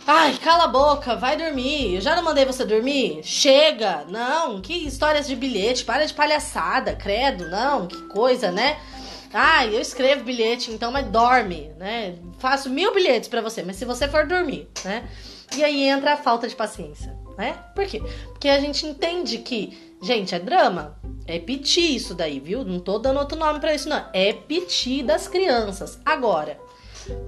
Ai, 0.07 0.39
cala 0.39 0.65
a 0.65 0.69
boca, 0.69 1.17
vai 1.17 1.37
dormir. 1.37 1.97
Eu 1.97 2.01
já 2.01 2.15
não 2.15 2.23
mandei 2.23 2.45
você 2.45 2.65
dormir? 2.65 3.25
Chega! 3.25 4.05
Não, 4.09 4.61
que 4.61 4.87
histórias 4.87 5.27
de 5.27 5.35
bilhete, 5.35 5.85
para 5.85 6.07
de 6.07 6.15
palhaçada, 6.15 6.95
credo, 6.95 7.49
não, 7.49 7.89
que 7.89 8.01
coisa, 8.03 8.53
né? 8.53 8.79
Ai, 9.35 9.75
eu 9.75 9.81
escrevo 9.81 10.23
bilhete, 10.23 10.71
então, 10.71 10.93
mas 10.93 11.09
dorme, 11.09 11.73
né? 11.77 12.15
Faço 12.39 12.71
mil 12.71 12.95
bilhetes 12.95 13.29
para 13.29 13.41
você, 13.41 13.65
mas 13.65 13.75
se 13.75 13.85
você 13.85 14.07
for 14.07 14.29
dormir, 14.29 14.69
né? 14.85 15.09
E 15.57 15.65
aí 15.65 15.83
entra 15.83 16.15
a 16.15 16.17
falta 16.17 16.47
de 16.47 16.55
paciência, 16.55 17.17
né? 17.37 17.55
Por 17.75 17.87
quê? 17.87 18.03
Porque 18.29 18.49
a 18.49 18.61
gente 18.61 18.87
entende 18.87 19.39
que, 19.39 19.97
gente, 20.03 20.35
é 20.35 20.39
drama. 20.39 20.99
É 21.27 21.39
piti 21.39 21.95
isso 21.95 22.15
daí, 22.15 22.41
viu? 22.41 22.65
Não 22.65 22.81
tô 22.81 22.99
dando 22.99 23.19
outro 23.19 23.39
nome 23.39 23.61
para 23.61 23.75
isso, 23.75 23.89
não. 23.89 24.05
É 24.12 24.33
piti 24.33 25.03
das 25.03 25.29
crianças. 25.29 26.01
Agora, 26.05 26.59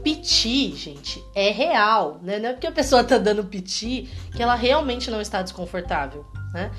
piti, 0.03 0.75
gente, 0.75 1.25
é 1.35 1.51
real, 1.51 2.19
né? 2.23 2.39
Não 2.39 2.49
é 2.49 2.53
porque 2.53 2.67
a 2.67 2.73
pessoa 2.73 3.05
tá 3.05 3.19
dando 3.19 3.45
piti 3.45 4.09
que 4.35 4.43
ela 4.43 4.55
realmente 4.55 5.11
não 5.11 5.21
está 5.21 5.43
desconfortável, 5.43 6.25
né? 6.53 6.71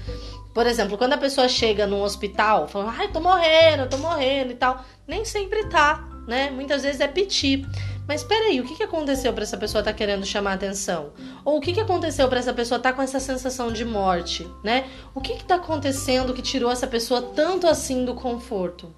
Por 0.54 0.66
exemplo, 0.66 0.98
quando 0.98 1.14
a 1.14 1.18
pessoa 1.18 1.50
chega 1.50 1.86
num 1.86 2.02
hospital 2.02 2.68
falando, 2.68 2.94
ai, 2.98 3.10
tô 3.10 3.20
morrendo, 3.20 3.90
tô 3.90 3.98
morrendo 3.98 4.52
e 4.52 4.56
tal, 4.56 4.84
nem 5.06 5.26
sempre 5.26 5.68
tá, 5.68 6.08
né? 6.28 6.50
Muitas 6.50 6.84
vezes 6.84 7.02
é 7.02 7.08
piti. 7.08 7.66
Mas 8.08 8.24
peraí, 8.24 8.60
o 8.62 8.64
que, 8.64 8.76
que 8.76 8.84
aconteceu 8.84 9.34
para 9.34 9.44
essa 9.44 9.58
pessoa 9.58 9.82
estar 9.82 9.92
tá 9.92 9.98
querendo 9.98 10.26
chamar 10.26 10.54
atenção? 10.54 11.12
Ou 11.44 11.58
o 11.58 11.62
que, 11.62 11.74
que 11.74 11.80
aconteceu 11.80 12.28
para 12.28 12.40
essa 12.40 12.54
pessoa 12.54 12.78
estar 12.78 12.92
tá 12.92 12.96
com 12.96 13.02
essa 13.02 13.20
sensação 13.20 13.72
de 13.72 13.84
morte, 13.84 14.48
né? 14.64 14.86
O 15.14 15.22
que 15.22 15.34
está 15.34 15.56
acontecendo 15.56 16.34
que 16.34 16.42
tirou 16.42 16.72
essa 16.72 16.86
pessoa 16.88 17.22
tanto 17.22 17.68
assim 17.68 18.06
do 18.06 18.14
conforto? 18.14 18.94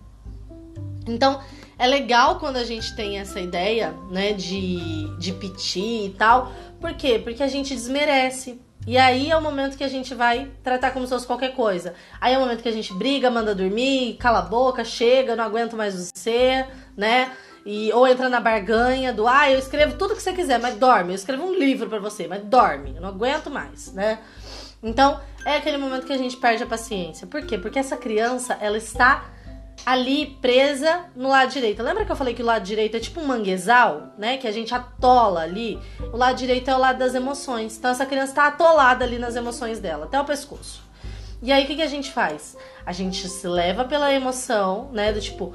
Então, 1.07 1.39
é 1.79 1.87
legal 1.87 2.39
quando 2.39 2.57
a 2.57 2.63
gente 2.63 2.95
tem 2.95 3.19
essa 3.19 3.39
ideia, 3.39 3.93
né, 4.11 4.33
de, 4.33 5.07
de 5.17 5.31
piti 5.31 6.05
e 6.05 6.15
tal. 6.17 6.51
Por 6.81 6.93
quê? 6.95 7.19
Porque 7.23 7.41
a 7.41 7.47
gente 7.47 7.73
desmerece. 7.73 8.59
E 8.87 8.97
aí 8.97 9.29
é 9.29 9.35
o 9.35 9.41
momento 9.41 9.77
que 9.77 9.83
a 9.83 9.87
gente 9.89 10.15
vai 10.15 10.49
tratar 10.63 10.91
como 10.91 11.05
se 11.05 11.11
fosse 11.11 11.27
qualquer 11.27 11.53
coisa. 11.53 11.93
Aí 12.21 12.33
é 12.33 12.37
o 12.37 12.39
momento 12.39 12.63
que 12.63 12.69
a 12.69 12.71
gente 12.71 12.93
briga, 12.93 13.29
manda 13.29 13.53
dormir, 13.53 14.15
cala 14.17 14.39
a 14.39 14.43
boca, 14.43 14.85
chega, 14.85 15.35
não 15.35 15.43
aguento 15.43 15.75
mais 15.75 15.93
você, 15.93 16.65
né? 16.95 17.29
E, 17.65 17.91
ou 17.91 18.07
entra 18.07 18.29
na 18.29 18.39
barganha 18.39 19.11
do, 19.11 19.27
ah, 19.27 19.51
eu 19.51 19.59
escrevo 19.59 19.97
tudo 19.97 20.15
que 20.15 20.21
você 20.21 20.31
quiser, 20.31 20.57
mas 20.57 20.77
dorme. 20.77 21.11
Eu 21.11 21.15
escrevo 21.15 21.43
um 21.43 21.53
livro 21.53 21.89
para 21.89 21.99
você, 21.99 22.29
mas 22.29 22.41
dorme. 22.45 22.95
Eu 22.95 23.01
não 23.01 23.09
aguento 23.09 23.51
mais, 23.51 23.91
né? 23.91 24.19
Então, 24.81 25.19
é 25.43 25.57
aquele 25.57 25.77
momento 25.77 26.07
que 26.07 26.13
a 26.13 26.17
gente 26.17 26.37
perde 26.37 26.63
a 26.63 26.65
paciência. 26.65 27.27
Por 27.27 27.45
quê? 27.45 27.57
Porque 27.57 27.77
essa 27.77 27.97
criança, 27.97 28.57
ela 28.61 28.77
está 28.77 29.25
ali 29.85 30.37
presa 30.41 31.05
no 31.15 31.29
lado 31.29 31.51
direito. 31.51 31.81
Lembra 31.81 32.05
que 32.05 32.11
eu 32.11 32.15
falei 32.15 32.33
que 32.33 32.41
o 32.41 32.45
lado 32.45 32.63
direito 32.63 32.97
é 32.97 32.99
tipo 32.99 33.21
um 33.21 33.25
manguezal, 33.25 34.13
né? 34.17 34.37
Que 34.37 34.47
a 34.47 34.51
gente 34.51 34.73
atola 34.73 35.41
ali. 35.41 35.79
O 36.11 36.17
lado 36.17 36.37
direito 36.37 36.69
é 36.69 36.75
o 36.75 36.79
lado 36.79 36.99
das 36.99 37.15
emoções. 37.15 37.77
Então, 37.77 37.91
essa 37.91 38.05
criança 38.05 38.31
está 38.31 38.47
atolada 38.47 39.05
ali 39.05 39.17
nas 39.17 39.35
emoções 39.35 39.79
dela, 39.79 40.05
até 40.05 40.19
o 40.19 40.25
pescoço. 40.25 40.81
E 41.41 41.51
aí, 41.51 41.63
o 41.63 41.67
que, 41.67 41.75
que 41.75 41.81
a 41.81 41.87
gente 41.87 42.11
faz? 42.11 42.57
A 42.85 42.91
gente 42.91 43.27
se 43.29 43.47
leva 43.47 43.85
pela 43.85 44.11
emoção, 44.11 44.89
né? 44.91 45.13
Do 45.13 45.21
tipo, 45.21 45.53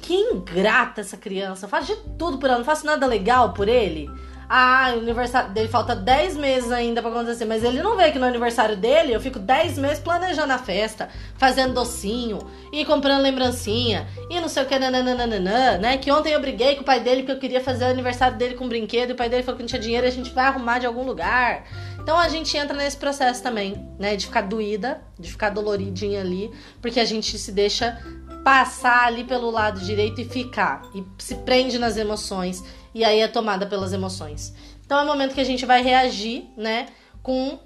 que 0.00 0.14
ingrata 0.14 1.00
essa 1.00 1.16
criança. 1.16 1.66
Faz 1.66 1.86
de 1.86 1.96
tudo 2.18 2.38
por 2.38 2.48
ela, 2.48 2.58
não 2.58 2.64
faço 2.64 2.86
nada 2.86 3.06
legal 3.06 3.52
por 3.52 3.68
ele. 3.68 4.10
Ah, 4.48 4.92
o 4.96 4.98
aniversário 4.98 5.50
dele 5.50 5.68
falta 5.68 5.94
10 5.94 6.36
meses 6.36 6.70
ainda 6.70 7.00
para 7.00 7.10
acontecer, 7.10 7.44
mas 7.44 7.64
ele 7.64 7.82
não 7.82 7.96
vê 7.96 8.10
que 8.10 8.18
no 8.18 8.26
aniversário 8.26 8.76
dele 8.76 9.14
eu 9.14 9.20
fico 9.20 9.38
10 9.38 9.78
meses 9.78 9.98
planejando 9.98 10.52
a 10.52 10.58
festa, 10.58 11.08
fazendo 11.36 11.74
docinho 11.74 12.38
e 12.72 12.84
comprando 12.84 13.22
lembrancinha 13.22 14.06
e 14.28 14.40
não 14.40 14.48
sei 14.48 14.62
o 14.62 14.66
que, 14.66 14.78
nananana, 14.78 15.78
né? 15.78 15.96
Que 15.96 16.10
ontem 16.10 16.32
eu 16.32 16.40
briguei 16.40 16.76
com 16.76 16.82
o 16.82 16.84
pai 16.84 17.00
dele 17.00 17.22
porque 17.22 17.32
eu 17.32 17.38
queria 17.38 17.60
fazer 17.60 17.84
o 17.84 17.88
aniversário 17.88 18.36
dele 18.36 18.54
com 18.54 18.64
um 18.64 18.68
brinquedo 18.68 19.10
e 19.10 19.12
o 19.12 19.16
pai 19.16 19.28
dele 19.28 19.42
falou 19.42 19.56
que 19.56 19.62
não 19.62 19.68
tinha 19.68 19.80
dinheiro 19.80 20.06
e 20.06 20.08
a 20.08 20.12
gente 20.12 20.30
vai 20.30 20.46
arrumar 20.46 20.78
de 20.78 20.86
algum 20.86 21.04
lugar. 21.04 21.64
Então 22.00 22.18
a 22.18 22.28
gente 22.28 22.54
entra 22.56 22.76
nesse 22.76 22.98
processo 22.98 23.42
também, 23.42 23.88
né? 23.98 24.14
De 24.14 24.26
ficar 24.26 24.42
doída, 24.42 25.00
de 25.18 25.30
ficar 25.30 25.48
doloridinha 25.48 26.20
ali, 26.20 26.50
porque 26.82 27.00
a 27.00 27.04
gente 27.04 27.38
se 27.38 27.50
deixa 27.50 27.98
passar 28.44 29.06
ali 29.06 29.24
pelo 29.24 29.50
lado 29.50 29.80
direito 29.80 30.20
e 30.20 30.24
ficar. 30.24 30.82
E 30.94 31.02
se 31.18 31.34
prende 31.36 31.78
nas 31.78 31.96
emoções. 31.96 32.62
E 32.94 33.04
aí 33.04 33.20
é 33.20 33.28
tomada 33.28 33.66
pelas 33.66 33.92
emoções. 33.92 34.54
Então 34.86 34.98
é 34.98 35.02
o 35.02 35.06
momento 35.06 35.34
que 35.34 35.40
a 35.40 35.44
gente 35.44 35.66
vai 35.66 35.82
reagir, 35.82 36.44
né? 36.56 36.86
Com 37.22 37.58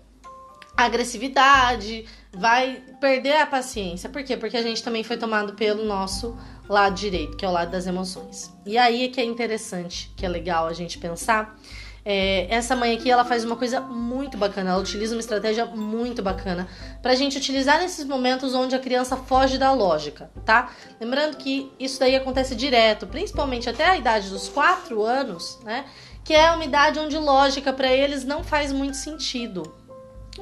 agressividade, 0.76 2.06
vai 2.32 2.82
perder 3.00 3.36
a 3.36 3.46
paciência. 3.46 4.08
Por 4.08 4.22
quê? 4.22 4.36
Porque 4.36 4.56
a 4.56 4.62
gente 4.62 4.82
também 4.82 5.02
foi 5.02 5.16
tomado 5.16 5.54
pelo 5.54 5.84
nosso 5.84 6.38
lado 6.68 6.94
direito, 6.94 7.36
que 7.36 7.44
é 7.44 7.48
o 7.48 7.52
lado 7.52 7.72
das 7.72 7.86
emoções. 7.86 8.52
E 8.64 8.78
aí 8.78 9.04
é 9.04 9.08
que 9.08 9.20
é 9.20 9.24
interessante, 9.24 10.12
que 10.16 10.24
é 10.24 10.28
legal 10.28 10.66
a 10.66 10.72
gente 10.72 10.98
pensar 10.98 11.58
é, 12.04 12.46
essa 12.48 12.74
mãe 12.74 12.94
aqui, 12.94 13.10
ela 13.10 13.24
faz 13.24 13.44
uma 13.44 13.56
coisa 13.56 13.80
muito 13.80 14.36
bacana, 14.36 14.70
ela 14.70 14.80
utiliza 14.80 15.14
uma 15.14 15.20
estratégia 15.20 15.66
muito 15.66 16.22
bacana 16.22 16.68
pra 17.02 17.14
gente 17.14 17.36
utilizar 17.36 17.78
nesses 17.78 18.04
momentos 18.04 18.54
onde 18.54 18.74
a 18.74 18.78
criança 18.78 19.16
foge 19.16 19.58
da 19.58 19.72
lógica, 19.72 20.30
tá? 20.44 20.70
Lembrando 21.00 21.36
que 21.36 21.70
isso 21.78 22.00
daí 22.00 22.16
acontece 22.16 22.54
direto, 22.54 23.06
principalmente 23.06 23.68
até 23.68 23.86
a 23.86 23.96
idade 23.96 24.30
dos 24.30 24.48
4 24.48 25.02
anos, 25.02 25.58
né? 25.64 25.84
Que 26.24 26.34
é 26.34 26.50
uma 26.52 26.64
idade 26.64 26.98
onde 26.98 27.16
lógica 27.18 27.72
para 27.72 27.92
eles 27.92 28.24
não 28.24 28.42
faz 28.42 28.72
muito 28.72 28.96
sentido. 28.96 29.74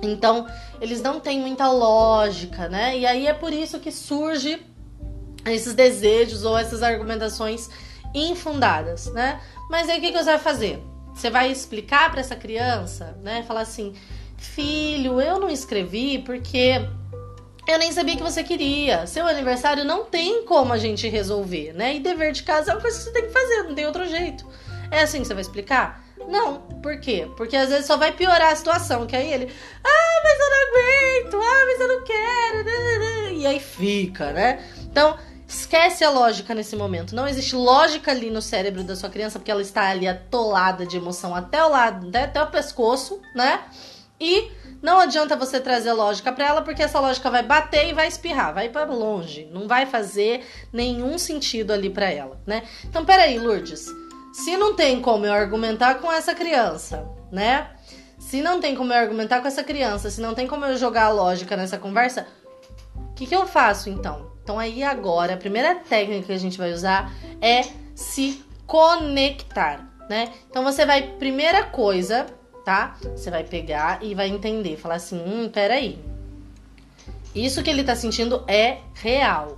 Então, 0.03 0.47
eles 0.81 1.01
não 1.01 1.21
têm 1.21 1.41
muita 1.41 1.71
lógica, 1.71 2.69
né? 2.69 2.99
E 2.99 3.07
aí 3.07 3.27
é 3.27 3.33
por 3.33 3.53
isso 3.53 3.81
que 3.81 3.91
surge 3.91 4.61
esses 5.45 5.75
desejos 5.75 6.45
ou 6.45 6.59
essas 6.59 6.83
argumentações 6.83 7.69
infundadas, 8.15 9.07
né? 9.13 9.41
Mas 9.71 9.89
aí 9.89 9.99
o 9.99 10.01
que, 10.01 10.13
que 10.13 10.19
você 10.19 10.31
vai 10.31 10.39
fazer? 10.39 10.83
Você 11.17 11.31
vai 11.31 11.51
explicar 11.51 12.11
para 12.11 12.21
essa 12.21 12.37
criança, 12.37 13.17
né? 13.23 13.43
Falar 13.43 13.63
assim: 13.63 13.95
filho, 14.37 15.19
eu 15.19 15.41
não 15.41 15.49
escrevi 15.49 16.19
porque 16.19 16.87
eu 17.67 17.79
nem 17.79 17.91
sabia 17.91 18.17
que 18.17 18.23
você 18.23 18.45
queria. 18.45 19.07
Seu 19.07 19.27
aniversário 19.27 19.83
não 19.83 20.05
tem 20.05 20.45
como 20.45 20.75
a 20.75 20.79
gente 20.79 21.09
resolver, 21.09 21.73
né? 21.73 21.97
E 21.97 22.01
dever 22.01 22.33
de 22.33 22.43
casa 22.43 22.71
é 22.71 22.75
uma 22.75 22.83
coisa 22.83 22.99
que 22.99 23.05
você 23.05 23.13
tem 23.13 23.27
que 23.27 23.33
fazer, 23.33 23.63
não 23.63 23.75
tem 23.75 23.87
outro 23.87 24.05
jeito. 24.07 24.47
É 24.91 25.01
assim 25.01 25.23
que 25.23 25.27
você 25.27 25.33
vai 25.33 25.41
explicar? 25.41 26.05
Não. 26.29 26.61
Por 26.83 27.01
quê? 27.01 27.27
Porque 27.35 27.57
às 27.57 27.71
vezes 27.71 27.87
só 27.87 27.97
vai 27.97 28.13
piorar 28.13 28.53
a 28.53 28.57
situação. 28.57 29.07
Que 29.07 29.17
aí 29.17 29.33
ele, 29.33 29.51
ah, 29.83 30.21
mas 30.23 30.39
eu 30.39 30.51
não 30.51 30.61
aguento, 30.69 31.37
ah, 31.43 31.65
mas 31.65 31.81
eu 31.81 31.89
não 31.89 32.05
quero. 32.05 33.35
E 33.37 33.47
aí 33.47 33.59
fica, 33.59 34.33
né? 34.33 34.63
Então, 34.83 35.17
Esquece 35.49 36.03
a 36.03 36.11
lógica 36.11 36.55
nesse 36.55 36.75
momento. 36.75 37.15
Não 37.15 37.29
existe 37.29 37.55
lógica 37.55 38.11
ali 38.11 38.31
no 38.31 38.43
cérebro 38.43 38.83
da 38.83 38.97
sua 38.97 39.09
criança, 39.09 39.39
porque 39.39 39.51
ela 39.51 39.63
está 39.63 39.89
ali 39.89 40.09
atolada 40.09 40.85
de 40.85 40.97
emoção 40.97 41.35
até 41.35 41.65
o 41.65 41.69
lado, 41.69 42.11
até 42.17 42.43
o 42.43 42.51
pescoço, 42.51 43.21
né? 43.35 43.61
E 44.19 44.51
não 44.83 44.99
adianta 44.99 45.37
você 45.37 45.61
trazer 45.61 45.93
lógica 45.93 46.33
para 46.33 46.47
ela, 46.47 46.63
porque 46.63 46.83
essa 46.83 46.99
lógica 46.99 47.31
vai 47.31 47.43
bater 47.43 47.89
e 47.89 47.93
vai 47.93 48.09
espirrar, 48.09 48.55
vai 48.55 48.69
para 48.69 48.87
longe, 48.87 49.49
não 49.53 49.69
vai 49.69 49.87
fazer 49.87 50.45
nenhum 50.73 51.19
sentido 51.19 51.73
ali 51.73 51.91
para 51.91 52.11
ela, 52.11 52.41
né? 52.47 52.63
Então, 52.85 53.05
peraí, 53.05 53.39
Lourdes, 53.39 53.87
se 54.33 54.57
não 54.57 54.75
tem 54.75 55.01
como 55.01 55.27
eu 55.27 55.33
argumentar 55.33 55.97
com 55.97 56.11
essa 56.11 56.35
criança, 56.35 57.09
né? 57.31 57.71
Se 58.19 58.41
não 58.41 58.61
tem 58.61 58.75
como 58.75 58.93
eu 58.93 58.99
argumentar 58.99 59.41
com 59.41 59.49
essa 59.49 59.63
criança, 59.63 60.11
se 60.11 60.21
não 60.21 60.35
tem 60.35 60.47
como 60.47 60.65
eu 60.65 60.77
jogar 60.77 61.05
a 61.05 61.11
lógica 61.11 61.57
nessa 61.57 61.79
conversa, 61.79 62.27
o 62.95 63.15
que, 63.15 63.27
que 63.27 63.37
eu 63.37 63.47
faço 63.47 63.89
então? 63.89 64.36
Então 64.47 64.61
aí 64.61 64.85
agora, 64.85 65.35
a 65.35 65.37
primeira 65.37 65.75
técnica 65.75 66.27
que 66.29 66.33
a 66.33 66.39
gente 66.39 66.57
vai 66.57 66.73
usar 66.73 67.13
é 67.41 67.63
se 67.97 68.45
conectar, 68.65 69.93
né? 70.09 70.33
Então 70.49 70.63
você 70.63 70.87
vai, 70.87 71.03
primeira 71.17 71.65
coisa, 71.65 72.27
tá? 72.65 72.97
Você 73.17 73.29
vai 73.29 73.43
pegar 73.43 74.05
e 74.05 74.15
vai 74.15 74.29
entender, 74.29 74.77
falar 74.77 74.95
assim, 74.95 75.19
hum, 75.19 75.51
peraí. 75.53 75.99
Isso 77.35 77.61
que 77.61 77.69
ele 77.69 77.83
tá 77.83 77.97
sentindo 77.97 78.45
é 78.47 78.79
real. 78.95 79.57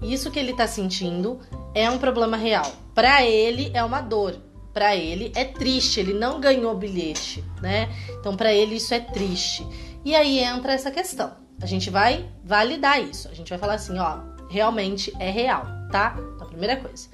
Isso 0.00 0.30
que 0.30 0.38
ele 0.38 0.54
tá 0.54 0.68
sentindo 0.68 1.40
é 1.74 1.90
um 1.90 1.98
problema 1.98 2.36
real. 2.36 2.70
Para 2.94 3.24
ele 3.24 3.72
é 3.74 3.82
uma 3.82 4.00
dor. 4.00 4.36
Para 4.72 4.94
ele 4.94 5.32
é 5.34 5.44
triste, 5.44 5.98
ele 5.98 6.14
não 6.14 6.40
ganhou 6.40 6.76
bilhete, 6.76 7.42
né? 7.60 7.88
Então 8.20 8.36
para 8.36 8.52
ele 8.54 8.76
isso 8.76 8.94
é 8.94 9.00
triste. 9.00 9.66
E 10.04 10.14
aí 10.14 10.38
entra 10.38 10.74
essa 10.74 10.92
questão. 10.92 11.32
A 11.60 11.66
gente 11.66 11.90
vai 11.90 12.30
validar 12.44 13.02
isso. 13.02 13.28
A 13.28 13.34
gente 13.34 13.50
vai 13.50 13.58
falar 13.58 13.74
assim, 13.74 13.98
ó, 13.98 14.27
realmente 14.48 15.12
é 15.18 15.30
real, 15.30 15.66
tá? 15.90 16.16
Então, 16.34 16.46
a 16.46 16.50
primeira 16.50 16.76
coisa. 16.76 17.08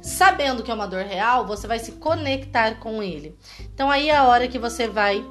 Sabendo 0.00 0.62
que 0.62 0.70
é 0.70 0.74
uma 0.74 0.86
dor 0.86 1.04
real, 1.04 1.46
você 1.46 1.66
vai 1.66 1.78
se 1.78 1.92
conectar 1.92 2.78
com 2.78 3.02
ele. 3.02 3.36
Então 3.74 3.90
aí 3.90 4.10
é 4.10 4.16
a 4.16 4.24
hora 4.24 4.48
que 4.48 4.58
você 4.58 4.86
vai 4.86 5.24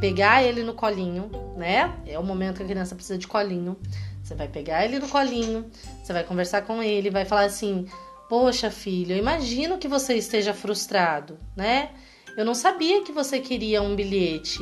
pegar 0.00 0.42
ele 0.42 0.62
no 0.62 0.74
colinho, 0.74 1.30
né? 1.56 1.94
É 2.06 2.18
o 2.18 2.22
momento 2.22 2.58
que 2.58 2.62
a 2.62 2.66
criança 2.66 2.94
precisa 2.94 3.18
de 3.18 3.26
colinho. 3.26 3.76
Você 4.22 4.34
vai 4.34 4.48
pegar 4.48 4.84
ele 4.84 4.98
no 4.98 5.08
colinho, 5.08 5.70
você 6.02 6.12
vai 6.12 6.24
conversar 6.24 6.62
com 6.62 6.82
ele, 6.82 7.10
vai 7.10 7.24
falar 7.24 7.44
assim: 7.44 7.86
"Poxa, 8.28 8.70
filho, 8.70 9.12
eu 9.12 9.18
imagino 9.18 9.78
que 9.78 9.88
você 9.88 10.14
esteja 10.14 10.54
frustrado, 10.54 11.38
né? 11.56 11.90
Eu 12.36 12.44
não 12.44 12.54
sabia 12.54 13.02
que 13.02 13.10
você 13.10 13.40
queria 13.40 13.82
um 13.82 13.96
bilhete. 13.96 14.60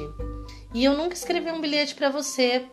E 0.73 0.85
eu 0.85 0.97
nunca 0.97 1.15
escrevi 1.15 1.51
um 1.51 1.61
bilhete 1.61 1.95
para 1.95 2.09
você 2.09 2.67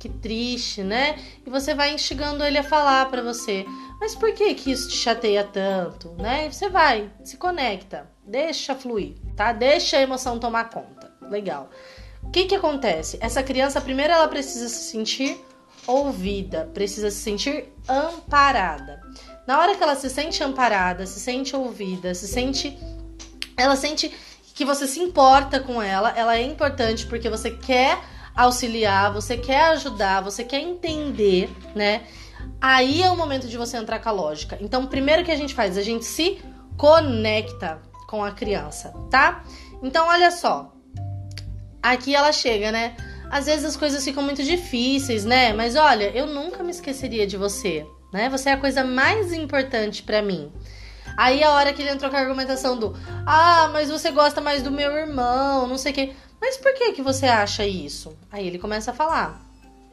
que 0.00 0.08
triste, 0.08 0.82
né? 0.82 1.18
E 1.46 1.50
você 1.50 1.74
vai 1.74 1.92
instigando 1.92 2.42
ele 2.42 2.56
a 2.56 2.64
falar 2.64 3.10
para 3.10 3.22
você, 3.22 3.66
mas 4.00 4.14
por 4.14 4.32
que 4.32 4.54
que 4.54 4.72
isso 4.72 4.88
te 4.88 4.96
chateia 4.96 5.44
tanto, 5.44 6.16
né? 6.18 6.46
E 6.46 6.52
você 6.52 6.70
vai, 6.70 7.12
se 7.22 7.36
conecta, 7.36 8.10
deixa 8.24 8.74
fluir, 8.74 9.16
tá? 9.36 9.52
Deixa 9.52 9.98
a 9.98 10.02
emoção 10.02 10.38
tomar 10.38 10.70
conta. 10.70 11.12
Legal. 11.20 11.68
O 12.22 12.30
que 12.30 12.46
que 12.46 12.54
acontece? 12.54 13.18
Essa 13.20 13.42
criança, 13.42 13.78
primeiro, 13.78 14.14
ela 14.14 14.26
precisa 14.26 14.70
se 14.70 14.90
sentir 14.90 15.38
ouvida, 15.86 16.70
precisa 16.72 17.10
se 17.10 17.18
sentir 17.18 17.70
amparada. 17.86 19.02
Na 19.46 19.60
hora 19.60 19.76
que 19.76 19.82
ela 19.82 19.96
se 19.96 20.08
sente 20.08 20.42
amparada, 20.42 21.06
se 21.06 21.20
sente 21.20 21.54
ouvida, 21.54 22.14
se 22.14 22.26
sente. 22.26 22.78
Ela 23.54 23.76
sente 23.76 24.10
que 24.54 24.64
você 24.64 24.86
se 24.86 25.00
importa 25.00 25.60
com 25.60 25.82
ela, 25.82 26.10
ela 26.16 26.36
é 26.36 26.42
importante 26.42 27.06
porque 27.06 27.28
você 27.28 27.50
quer 27.50 27.98
auxiliar, 28.44 29.12
você 29.12 29.36
quer 29.36 29.70
ajudar, 29.70 30.22
você 30.22 30.42
quer 30.44 30.60
entender, 30.60 31.50
né? 31.74 32.02
Aí 32.60 33.02
é 33.02 33.10
o 33.10 33.16
momento 33.16 33.46
de 33.46 33.56
você 33.56 33.76
entrar 33.76 33.98
com 33.98 34.08
a 34.08 34.12
lógica. 34.12 34.58
Então, 34.60 34.86
primeiro 34.86 35.24
que 35.24 35.30
a 35.30 35.36
gente 35.36 35.54
faz, 35.54 35.76
a 35.76 35.82
gente 35.82 36.04
se 36.04 36.38
conecta 36.76 37.80
com 38.06 38.24
a 38.24 38.30
criança, 38.30 38.92
tá? 39.10 39.44
Então, 39.82 40.06
olha 40.08 40.30
só. 40.30 40.72
Aqui 41.82 42.14
ela 42.14 42.32
chega, 42.32 42.70
né? 42.70 42.96
Às 43.30 43.46
vezes 43.46 43.64
as 43.64 43.76
coisas 43.76 44.04
ficam 44.04 44.22
muito 44.22 44.42
difíceis, 44.42 45.24
né? 45.24 45.52
Mas 45.52 45.76
olha, 45.76 46.10
eu 46.16 46.26
nunca 46.26 46.62
me 46.62 46.70
esqueceria 46.70 47.26
de 47.26 47.36
você, 47.36 47.86
né? 48.12 48.28
Você 48.28 48.50
é 48.50 48.52
a 48.52 48.56
coisa 48.58 48.84
mais 48.84 49.32
importante 49.32 50.02
para 50.02 50.20
mim. 50.20 50.52
Aí 51.16 51.42
a 51.42 51.52
hora 51.52 51.72
que 51.72 51.82
ele 51.82 51.90
entrou 51.90 52.10
com 52.10 52.16
a 52.16 52.20
argumentação 52.20 52.78
do 52.78 52.96
Ah, 53.26 53.70
mas 53.72 53.90
você 53.90 54.10
gosta 54.10 54.40
mais 54.40 54.62
do 54.62 54.70
meu 54.70 54.92
irmão, 54.92 55.66
não 55.66 55.78
sei 55.78 55.92
o 55.92 55.94
quê. 55.94 56.12
Mas 56.40 56.56
por 56.56 56.72
que 56.74 56.92
que 56.92 57.02
você 57.02 57.26
acha 57.26 57.66
isso? 57.66 58.16
Aí 58.30 58.46
ele 58.46 58.58
começa 58.58 58.90
a 58.90 58.94
falar. 58.94 59.40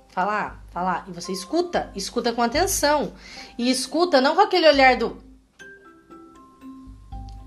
Falar, 0.10 0.64
falar. 0.72 1.06
E 1.08 1.12
você 1.12 1.32
escuta, 1.32 1.92
escuta 1.96 2.32
com 2.34 2.42
atenção. 2.42 3.14
E 3.58 3.70
escuta 3.70 4.22
não 4.22 4.36
com 4.36 4.42
aquele 4.42 4.68
olhar 4.68 4.96
do. 4.96 5.22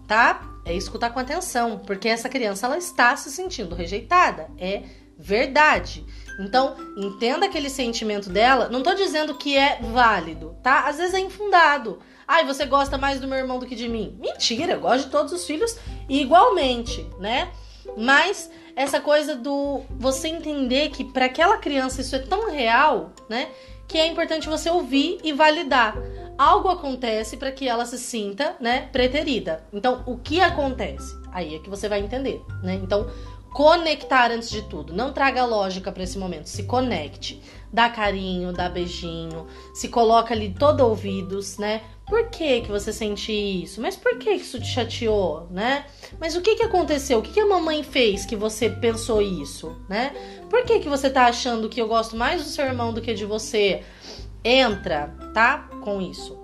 Tá? 0.07 0.43
É 0.65 0.75
escutar 0.75 1.11
com 1.11 1.19
atenção, 1.19 1.79
porque 1.87 2.09
essa 2.09 2.29
criança 2.29 2.67
ela 2.67 2.77
está 2.77 3.17
se 3.17 3.31
sentindo 3.31 3.75
rejeitada. 3.75 4.51
É 4.59 4.83
verdade. 5.19 6.05
Então, 6.39 6.77
entenda 6.97 7.47
aquele 7.47 7.69
sentimento 7.69 8.31
dela. 8.31 8.69
Não 8.69 8.83
tô 8.83 8.95
dizendo 8.95 9.37
que 9.37 9.57
é 9.57 9.79
válido, 9.81 10.57
tá? 10.63 10.87
Às 10.87 10.99
vezes 10.99 11.15
é 11.15 11.21
infundado. 11.21 11.99
Ai, 12.27 12.47
você 12.47 12.65
gosta 12.65 12.97
mais 12.97 13.21
do 13.21 13.27
meu 13.27 13.39
irmão 13.39 13.59
do 13.59 13.67
que 13.67 13.75
de 13.75 13.89
mim. 13.89 14.17
Mentira, 14.21 14.75
eu 14.75 14.81
gosto 14.81 15.07
de 15.07 15.11
todos 15.11 15.33
os 15.33 15.45
filhos 15.45 15.77
igualmente, 16.09 17.05
né? 17.19 17.53
Mas 17.97 18.51
essa 18.81 18.99
coisa 18.99 19.37
do 19.37 19.83
você 19.91 20.29
entender 20.29 20.89
que 20.89 21.05
para 21.05 21.27
aquela 21.27 21.59
criança 21.59 22.01
isso 22.01 22.17
é 22.17 22.19
tão 22.19 22.51
real, 22.51 23.13
né? 23.29 23.49
Que 23.87 23.99
é 23.99 24.07
importante 24.07 24.49
você 24.49 24.71
ouvir 24.71 25.19
e 25.23 25.35
validar. 25.35 25.97
Algo 26.39 26.71
acontece 26.71 27.37
para 27.37 27.53
que 27.53 27.69
ela 27.69 27.85
se 27.85 27.99
sinta, 27.99 28.57
né, 28.59 28.89
preterida. 28.91 29.63
Então, 29.71 30.03
o 30.07 30.17
que 30.17 30.41
acontece? 30.41 31.15
Aí 31.31 31.57
é 31.57 31.59
que 31.59 31.69
você 31.69 31.91
vai 31.91 32.01
entender, 32.01 32.43
né? 32.63 32.81
Então, 32.83 33.11
conectar 33.53 34.31
antes 34.31 34.49
de 34.49 34.63
tudo. 34.63 34.95
Não 34.95 35.13
traga 35.13 35.45
lógica 35.45 35.93
para 35.93 36.03
esse 36.03 36.17
momento, 36.17 36.49
se 36.49 36.63
conecte. 36.63 37.43
Dá 37.71 37.91
carinho, 37.91 38.53
dá 38.53 38.69
beijinho, 38.71 39.47
se 39.75 39.89
coloca 39.89 40.33
ali 40.33 40.55
todo 40.55 40.81
ouvidos, 40.81 41.59
né? 41.59 41.83
Por 42.11 42.29
que 42.29 42.63
que 42.63 42.69
você 42.73 42.93
sente 42.93 43.33
isso? 43.33 43.81
Mas 43.81 43.95
por 43.95 44.19
que 44.19 44.33
isso 44.33 44.59
te 44.59 44.67
chateou, 44.67 45.47
né? 45.49 45.87
Mas 46.19 46.35
o 46.35 46.41
que 46.41 46.57
que 46.57 46.65
aconteceu? 46.65 47.21
O 47.21 47.23
que 47.23 47.33
que 47.33 47.39
a 47.39 47.47
mamãe 47.47 47.85
fez 47.85 48.27
que 48.27 48.35
você 48.35 48.69
pensou 48.69 49.23
isso, 49.23 49.77
né? 49.89 50.13
Por 50.51 50.65
que 50.65 50.81
que 50.81 50.89
você 50.89 51.09
tá 51.09 51.27
achando 51.27 51.69
que 51.69 51.81
eu 51.81 51.87
gosto 51.87 52.17
mais 52.17 52.43
do 52.43 52.49
seu 52.49 52.65
irmão 52.65 52.93
do 52.93 53.01
que 53.01 53.15
de 53.15 53.25
você? 53.25 53.85
Entra, 54.43 55.15
tá? 55.33 55.69
Com 55.85 56.03
isso. 56.03 56.37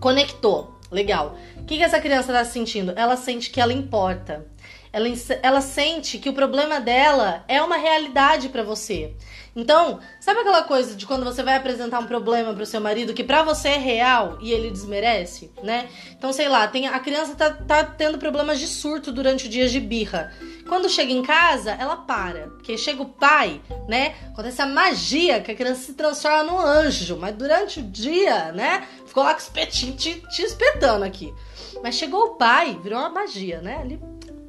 Conectou. 0.00 0.78
Legal. 0.92 1.36
O 1.56 1.64
que 1.64 1.76
que 1.76 1.82
essa 1.82 1.98
criança 1.98 2.32
tá 2.32 2.44
sentindo? 2.44 2.92
Ela 2.94 3.16
sente 3.16 3.50
que 3.50 3.60
ela 3.60 3.72
importa 3.72 4.46
ela, 4.94 5.08
ela 5.42 5.60
sente 5.60 6.18
que 6.18 6.28
o 6.28 6.32
problema 6.32 6.80
dela 6.80 7.44
é 7.48 7.60
uma 7.60 7.76
realidade 7.76 8.48
para 8.48 8.62
você. 8.62 9.12
Então, 9.56 9.98
sabe 10.20 10.40
aquela 10.40 10.62
coisa 10.62 10.94
de 10.94 11.04
quando 11.04 11.24
você 11.24 11.42
vai 11.42 11.56
apresentar 11.56 11.98
um 11.98 12.06
problema 12.06 12.54
pro 12.54 12.64
seu 12.64 12.80
marido 12.80 13.12
que 13.12 13.24
para 13.24 13.42
você 13.42 13.70
é 13.70 13.76
real 13.76 14.38
e 14.40 14.52
ele 14.52 14.70
desmerece, 14.70 15.50
né? 15.64 15.88
Então, 16.16 16.32
sei 16.32 16.48
lá, 16.48 16.68
tem, 16.68 16.86
a 16.86 16.98
criança 17.00 17.34
tá, 17.34 17.50
tá 17.50 17.82
tendo 17.82 18.18
problemas 18.18 18.60
de 18.60 18.68
surto 18.68 19.10
durante 19.10 19.46
o 19.46 19.48
dia 19.48 19.68
de 19.68 19.80
birra. 19.80 20.32
Quando 20.68 20.88
chega 20.88 21.12
em 21.12 21.22
casa, 21.22 21.72
ela 21.72 21.96
para. 21.96 22.48
Porque 22.50 22.78
chega 22.78 23.02
o 23.02 23.08
pai, 23.08 23.60
né? 23.88 24.14
Acontece 24.28 24.62
a 24.62 24.66
magia 24.66 25.40
que 25.40 25.50
a 25.50 25.56
criança 25.56 25.82
se 25.82 25.94
transforma 25.94 26.44
num 26.44 26.58
anjo. 26.58 27.16
Mas 27.16 27.34
durante 27.34 27.80
o 27.80 27.82
dia, 27.82 28.52
né? 28.52 28.86
Ficou 29.06 29.24
lá 29.24 29.34
com 29.34 29.40
os 29.40 29.48
petinhos 29.48 30.00
te, 30.00 30.22
te 30.30 30.42
espetando 30.42 31.04
aqui. 31.04 31.34
Mas 31.82 31.96
chegou 31.96 32.20
o 32.24 32.34
pai, 32.36 32.78
virou 32.82 32.98
uma 32.98 33.10
magia, 33.10 33.60
né? 33.60 33.78
Ali 33.78 34.00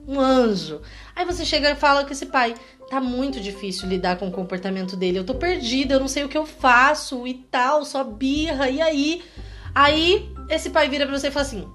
um 0.08 0.20
anjo. 0.20 0.82
Aí 1.16 1.26
você 1.26 1.46
chega 1.46 1.72
e 1.72 1.76
fala 1.76 2.04
com 2.04 2.12
esse 2.12 2.26
pai: 2.26 2.56
tá 2.90 3.00
muito 3.02 3.40
difícil 3.40 3.88
lidar 3.88 4.18
com 4.18 4.28
o 4.28 4.32
comportamento 4.32 4.96
dele, 4.96 5.20
eu 5.20 5.26
tô 5.26 5.36
perdida, 5.36 5.96
eu 5.96 6.00
não 6.00 6.08
sei 6.08 6.24
o 6.24 6.30
que 6.30 6.38
eu 6.38 6.46
faço 6.46 7.28
e 7.28 7.34
tal, 7.34 7.84
só 7.86 8.04
birra, 8.04 8.70
e 8.70 8.82
aí? 8.82 9.24
Aí 9.74 10.30
esse 10.50 10.70
pai 10.70 10.88
vira 10.88 11.06
pra 11.06 11.18
você 11.18 11.28
e 11.28 11.32
fala 11.32 11.46
assim: 11.46 11.68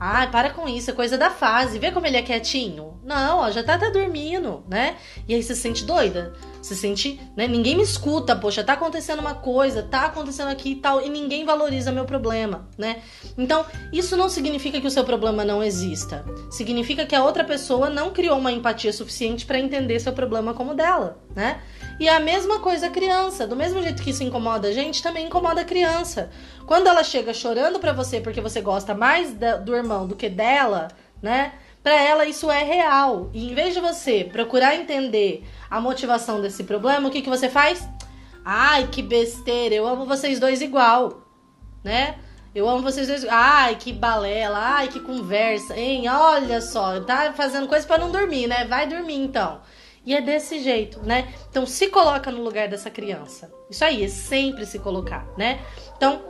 Ai, 0.00 0.30
para 0.30 0.50
com 0.50 0.68
isso, 0.68 0.90
é 0.90 0.94
coisa 0.94 1.18
da 1.18 1.28
fase. 1.28 1.78
Vê 1.78 1.90
como 1.90 2.06
ele 2.06 2.16
é 2.16 2.22
quietinho. 2.22 3.00
Não, 3.02 3.38
ó, 3.38 3.50
já 3.50 3.64
tá, 3.64 3.76
tá 3.76 3.90
dormindo, 3.90 4.62
né? 4.68 4.96
E 5.26 5.34
aí 5.34 5.42
você 5.42 5.54
se 5.54 5.62
sente 5.62 5.84
doida. 5.84 6.34
Se 6.62 6.76
sente, 6.76 7.20
né? 7.36 7.48
Ninguém 7.48 7.76
me 7.76 7.82
escuta, 7.82 8.36
poxa, 8.36 8.62
tá 8.62 8.74
acontecendo 8.74 9.20
uma 9.20 9.34
coisa, 9.34 9.82
tá 9.82 10.04
acontecendo 10.04 10.48
aqui 10.48 10.72
e 10.72 10.76
tal, 10.76 11.00
e 11.00 11.08
ninguém 11.08 11.44
valoriza 11.44 11.90
meu 11.90 12.04
problema, 12.04 12.68
né? 12.76 13.02
Então, 13.36 13.64
isso 13.92 14.16
não 14.16 14.28
significa 14.28 14.80
que 14.80 14.86
o 14.86 14.90
seu 14.90 15.04
problema 15.04 15.44
não 15.44 15.62
exista. 15.62 16.24
Significa 16.50 17.06
que 17.06 17.14
a 17.14 17.24
outra 17.24 17.42
pessoa 17.42 17.90
não 17.90 18.10
criou 18.10 18.38
uma 18.38 18.52
empatia 18.52 18.92
suficiente 18.92 19.46
para 19.46 19.58
entender 19.58 19.98
seu 19.98 20.12
problema 20.12 20.54
como 20.54 20.74
dela, 20.74 21.18
né? 21.34 21.60
E 21.98 22.08
a 22.08 22.20
mesma 22.20 22.60
coisa 22.60 22.86
a 22.86 22.90
criança, 22.90 23.46
do 23.46 23.56
mesmo 23.56 23.82
jeito 23.82 24.02
que 24.02 24.10
isso 24.10 24.22
incomoda 24.22 24.68
a 24.68 24.72
gente, 24.72 25.02
também 25.02 25.26
incomoda 25.26 25.62
a 25.62 25.64
criança. 25.64 26.30
Quando 26.66 26.86
ela 26.86 27.02
chega 27.02 27.34
chorando 27.34 27.80
para 27.80 27.92
você 27.92 28.20
porque 28.20 28.40
você 28.40 28.60
gosta 28.60 28.94
mais 28.94 29.34
do 29.64 29.74
irmão 29.74 30.06
do 30.06 30.14
que 30.14 30.28
dela, 30.28 30.88
né? 31.20 31.54
Para 31.82 32.00
ela 32.00 32.24
isso 32.26 32.50
é 32.50 32.62
real. 32.62 33.30
E 33.32 33.50
em 33.50 33.54
vez 33.54 33.74
de 33.74 33.80
você 33.80 34.22
procurar 34.24 34.76
entender 34.76 35.44
a 35.70 35.80
motivação 35.80 36.40
desse 36.40 36.62
problema, 36.64 37.08
o 37.08 37.10
que 37.10 37.22
que 37.22 37.30
você 37.30 37.48
faz? 37.48 37.88
Ai, 38.44 38.86
que 38.86 39.02
besteira, 39.02 39.74
eu 39.74 39.86
amo 39.86 40.06
vocês 40.06 40.38
dois 40.38 40.62
igual, 40.62 41.22
né? 41.82 42.16
Eu 42.54 42.68
amo 42.68 42.82
vocês 42.82 43.08
dois. 43.08 43.24
Ai, 43.28 43.76
que 43.76 43.92
balela, 43.92 44.58
ai, 44.58 44.88
que 44.88 45.00
conversa, 45.00 45.76
hein? 45.76 46.08
Olha 46.08 46.60
só, 46.60 47.00
tá 47.00 47.32
fazendo 47.32 47.68
coisa 47.68 47.86
para 47.86 47.98
não 47.98 48.10
dormir, 48.10 48.46
né? 48.46 48.64
Vai 48.64 48.86
dormir 48.86 49.16
então. 49.16 49.60
E 50.08 50.14
é 50.14 50.22
desse 50.22 50.58
jeito, 50.60 51.00
né? 51.00 51.28
Então 51.50 51.66
se 51.66 51.88
coloca 51.88 52.32
no 52.32 52.42
lugar 52.42 52.66
dessa 52.66 52.88
criança. 52.88 53.52
Isso 53.68 53.84
aí, 53.84 54.02
é 54.02 54.08
sempre 54.08 54.64
se 54.64 54.78
colocar, 54.78 55.28
né? 55.36 55.60
Então, 55.98 56.22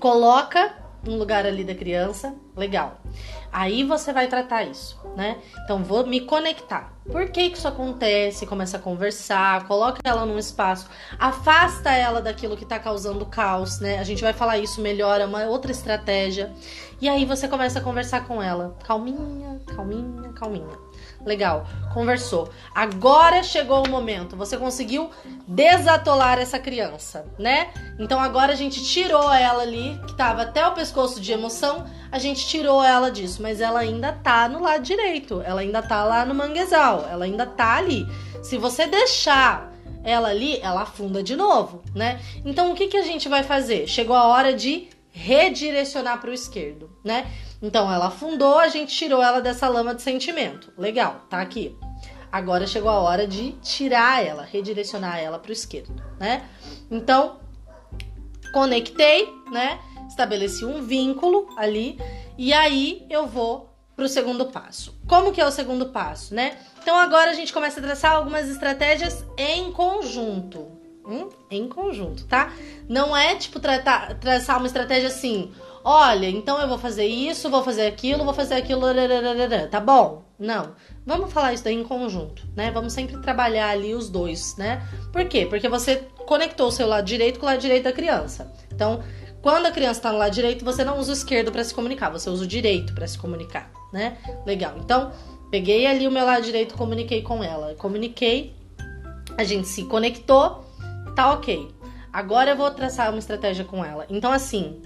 coloca 0.00 0.74
no 1.04 1.16
lugar 1.16 1.46
ali 1.46 1.62
da 1.62 1.72
criança, 1.72 2.34
legal. 2.56 3.00
Aí 3.52 3.84
você 3.84 4.12
vai 4.12 4.26
tratar 4.26 4.64
isso, 4.64 5.00
né? 5.14 5.38
Então 5.62 5.84
vou 5.84 6.04
me 6.04 6.20
conectar. 6.20 6.92
Por 7.08 7.30
que, 7.30 7.48
que 7.50 7.56
isso 7.56 7.68
acontece? 7.68 8.44
Começa 8.44 8.76
a 8.76 8.80
conversar, 8.80 9.68
coloca 9.68 10.00
ela 10.02 10.26
num 10.26 10.36
espaço, 10.36 10.88
afasta 11.16 11.92
ela 11.92 12.20
daquilo 12.20 12.56
que 12.56 12.64
tá 12.64 12.76
causando 12.80 13.24
caos, 13.24 13.78
né? 13.78 14.00
A 14.00 14.04
gente 14.04 14.20
vai 14.20 14.32
falar 14.32 14.58
isso 14.58 14.80
melhor, 14.80 15.20
é 15.20 15.26
uma 15.26 15.44
outra 15.44 15.70
estratégia. 15.70 16.52
E 17.00 17.08
aí 17.08 17.24
você 17.24 17.46
começa 17.46 17.78
a 17.78 17.82
conversar 17.82 18.26
com 18.26 18.42
ela, 18.42 18.76
calminha, 18.82 19.60
calminha, 19.64 20.32
calminha. 20.32 20.76
Legal, 21.26 21.66
conversou. 21.92 22.48
Agora 22.72 23.42
chegou 23.42 23.84
o 23.84 23.90
momento. 23.90 24.36
Você 24.36 24.56
conseguiu 24.56 25.10
desatolar 25.48 26.38
essa 26.38 26.56
criança, 26.56 27.26
né? 27.36 27.68
Então 27.98 28.20
agora 28.20 28.52
a 28.52 28.56
gente 28.56 28.84
tirou 28.84 29.32
ela 29.32 29.62
ali, 29.62 30.00
que 30.06 30.14
tava 30.14 30.42
até 30.42 30.64
o 30.64 30.72
pescoço 30.72 31.20
de 31.20 31.32
emoção, 31.32 31.84
a 32.12 32.18
gente 32.20 32.46
tirou 32.46 32.82
ela 32.82 33.10
disso, 33.10 33.42
mas 33.42 33.60
ela 33.60 33.80
ainda 33.80 34.12
tá 34.12 34.48
no 34.48 34.62
lado 34.62 34.84
direito. 34.84 35.42
Ela 35.44 35.62
ainda 35.62 35.82
tá 35.82 36.04
lá 36.04 36.24
no 36.24 36.32
manguezal, 36.32 37.08
ela 37.10 37.24
ainda 37.24 37.44
tá 37.44 37.74
ali. 37.74 38.06
Se 38.40 38.56
você 38.56 38.86
deixar 38.86 39.72
ela 40.04 40.28
ali, 40.28 40.60
ela 40.62 40.82
afunda 40.82 41.20
de 41.20 41.34
novo, 41.34 41.82
né? 41.92 42.20
Então 42.44 42.70
o 42.70 42.74
que 42.76 42.86
que 42.86 42.96
a 42.96 43.02
gente 43.02 43.28
vai 43.28 43.42
fazer? 43.42 43.88
Chegou 43.88 44.14
a 44.14 44.28
hora 44.28 44.54
de 44.54 44.88
redirecionar 45.10 46.20
para 46.20 46.30
o 46.30 46.34
esquerdo, 46.34 46.90
né? 47.02 47.26
Então 47.62 47.92
ela 47.92 48.06
afundou, 48.06 48.58
a 48.58 48.68
gente 48.68 48.94
tirou 48.94 49.22
ela 49.22 49.40
dessa 49.40 49.68
lama 49.68 49.94
de 49.94 50.02
sentimento. 50.02 50.72
Legal, 50.76 51.26
tá 51.28 51.40
aqui. 51.40 51.76
Agora 52.30 52.66
chegou 52.66 52.90
a 52.90 53.00
hora 53.00 53.26
de 53.26 53.52
tirar 53.62 54.24
ela, 54.24 54.42
redirecionar 54.42 55.18
ela 55.18 55.38
para 55.38 55.50
o 55.50 55.52
esquerdo, 55.52 55.94
né? 56.18 56.44
Então, 56.90 57.40
conectei, 58.52 59.28
né? 59.50 59.78
Estabeleci 60.08 60.64
um 60.64 60.82
vínculo 60.82 61.48
ali 61.56 61.98
e 62.36 62.52
aí 62.52 63.06
eu 63.08 63.26
vou 63.26 63.74
para 63.94 64.04
o 64.04 64.08
segundo 64.08 64.46
passo. 64.46 64.94
Como 65.08 65.32
que 65.32 65.40
é 65.40 65.46
o 65.46 65.50
segundo 65.50 65.86
passo, 65.86 66.34
né? 66.34 66.58
Então 66.82 66.94
agora 66.96 67.30
a 67.30 67.34
gente 67.34 67.52
começa 67.52 67.80
a 67.80 67.82
traçar 67.82 68.12
algumas 68.12 68.48
estratégias 68.48 69.24
em 69.38 69.72
conjunto. 69.72 70.76
Hum? 71.04 71.30
Em 71.50 71.68
conjunto, 71.68 72.26
tá? 72.26 72.52
Não 72.88 73.16
é 73.16 73.36
tipo 73.36 73.60
tratar, 73.60 74.14
traçar 74.18 74.58
uma 74.58 74.66
estratégia 74.66 75.08
assim, 75.08 75.52
olha, 75.88 76.28
então 76.28 76.60
eu 76.60 76.66
vou 76.66 76.78
fazer 76.78 77.06
isso, 77.06 77.48
vou 77.48 77.62
fazer 77.62 77.86
aquilo, 77.86 78.24
vou 78.24 78.34
fazer 78.34 78.56
aquilo, 78.56 78.82
tá 79.70 79.78
bom? 79.78 80.24
Não. 80.36 80.74
Vamos 81.06 81.32
falar 81.32 81.52
isso 81.52 81.62
daí 81.62 81.76
em 81.76 81.84
conjunto, 81.84 82.42
né? 82.56 82.72
Vamos 82.72 82.92
sempre 82.92 83.16
trabalhar 83.18 83.68
ali 83.68 83.94
os 83.94 84.10
dois, 84.10 84.56
né? 84.56 84.82
Por 85.12 85.24
quê? 85.26 85.46
Porque 85.46 85.68
você 85.68 86.02
conectou 86.26 86.66
o 86.66 86.72
seu 86.72 86.88
lado 86.88 87.04
direito 87.04 87.38
com 87.38 87.46
o 87.46 87.48
lado 87.48 87.60
direito 87.60 87.84
da 87.84 87.92
criança. 87.92 88.52
Então, 88.74 89.00
quando 89.40 89.66
a 89.66 89.70
criança 89.70 90.00
tá 90.00 90.10
no 90.10 90.18
lado 90.18 90.32
direito, 90.32 90.64
você 90.64 90.82
não 90.82 90.98
usa 90.98 91.10
o 91.10 91.14
esquerdo 91.14 91.52
para 91.52 91.62
se 91.62 91.72
comunicar, 91.72 92.10
você 92.10 92.28
usa 92.28 92.42
o 92.42 92.48
direito 92.48 92.92
para 92.92 93.06
se 93.06 93.16
comunicar, 93.16 93.70
né? 93.92 94.18
Legal. 94.44 94.74
Então, 94.78 95.12
peguei 95.52 95.86
ali 95.86 96.08
o 96.08 96.10
meu 96.10 96.24
lado 96.24 96.42
direito, 96.42 96.74
comuniquei 96.74 97.22
com 97.22 97.44
ela. 97.44 97.76
Comuniquei, 97.76 98.56
a 99.38 99.44
gente 99.44 99.68
se 99.68 99.84
conectou, 99.84 100.64
tá 101.14 101.32
ok. 101.32 101.68
Agora 102.12 102.50
eu 102.50 102.56
vou 102.56 102.70
traçar 102.72 103.10
uma 103.10 103.20
estratégia 103.20 103.64
com 103.64 103.84
ela. 103.84 104.04
Então, 104.10 104.32
assim, 104.32 104.82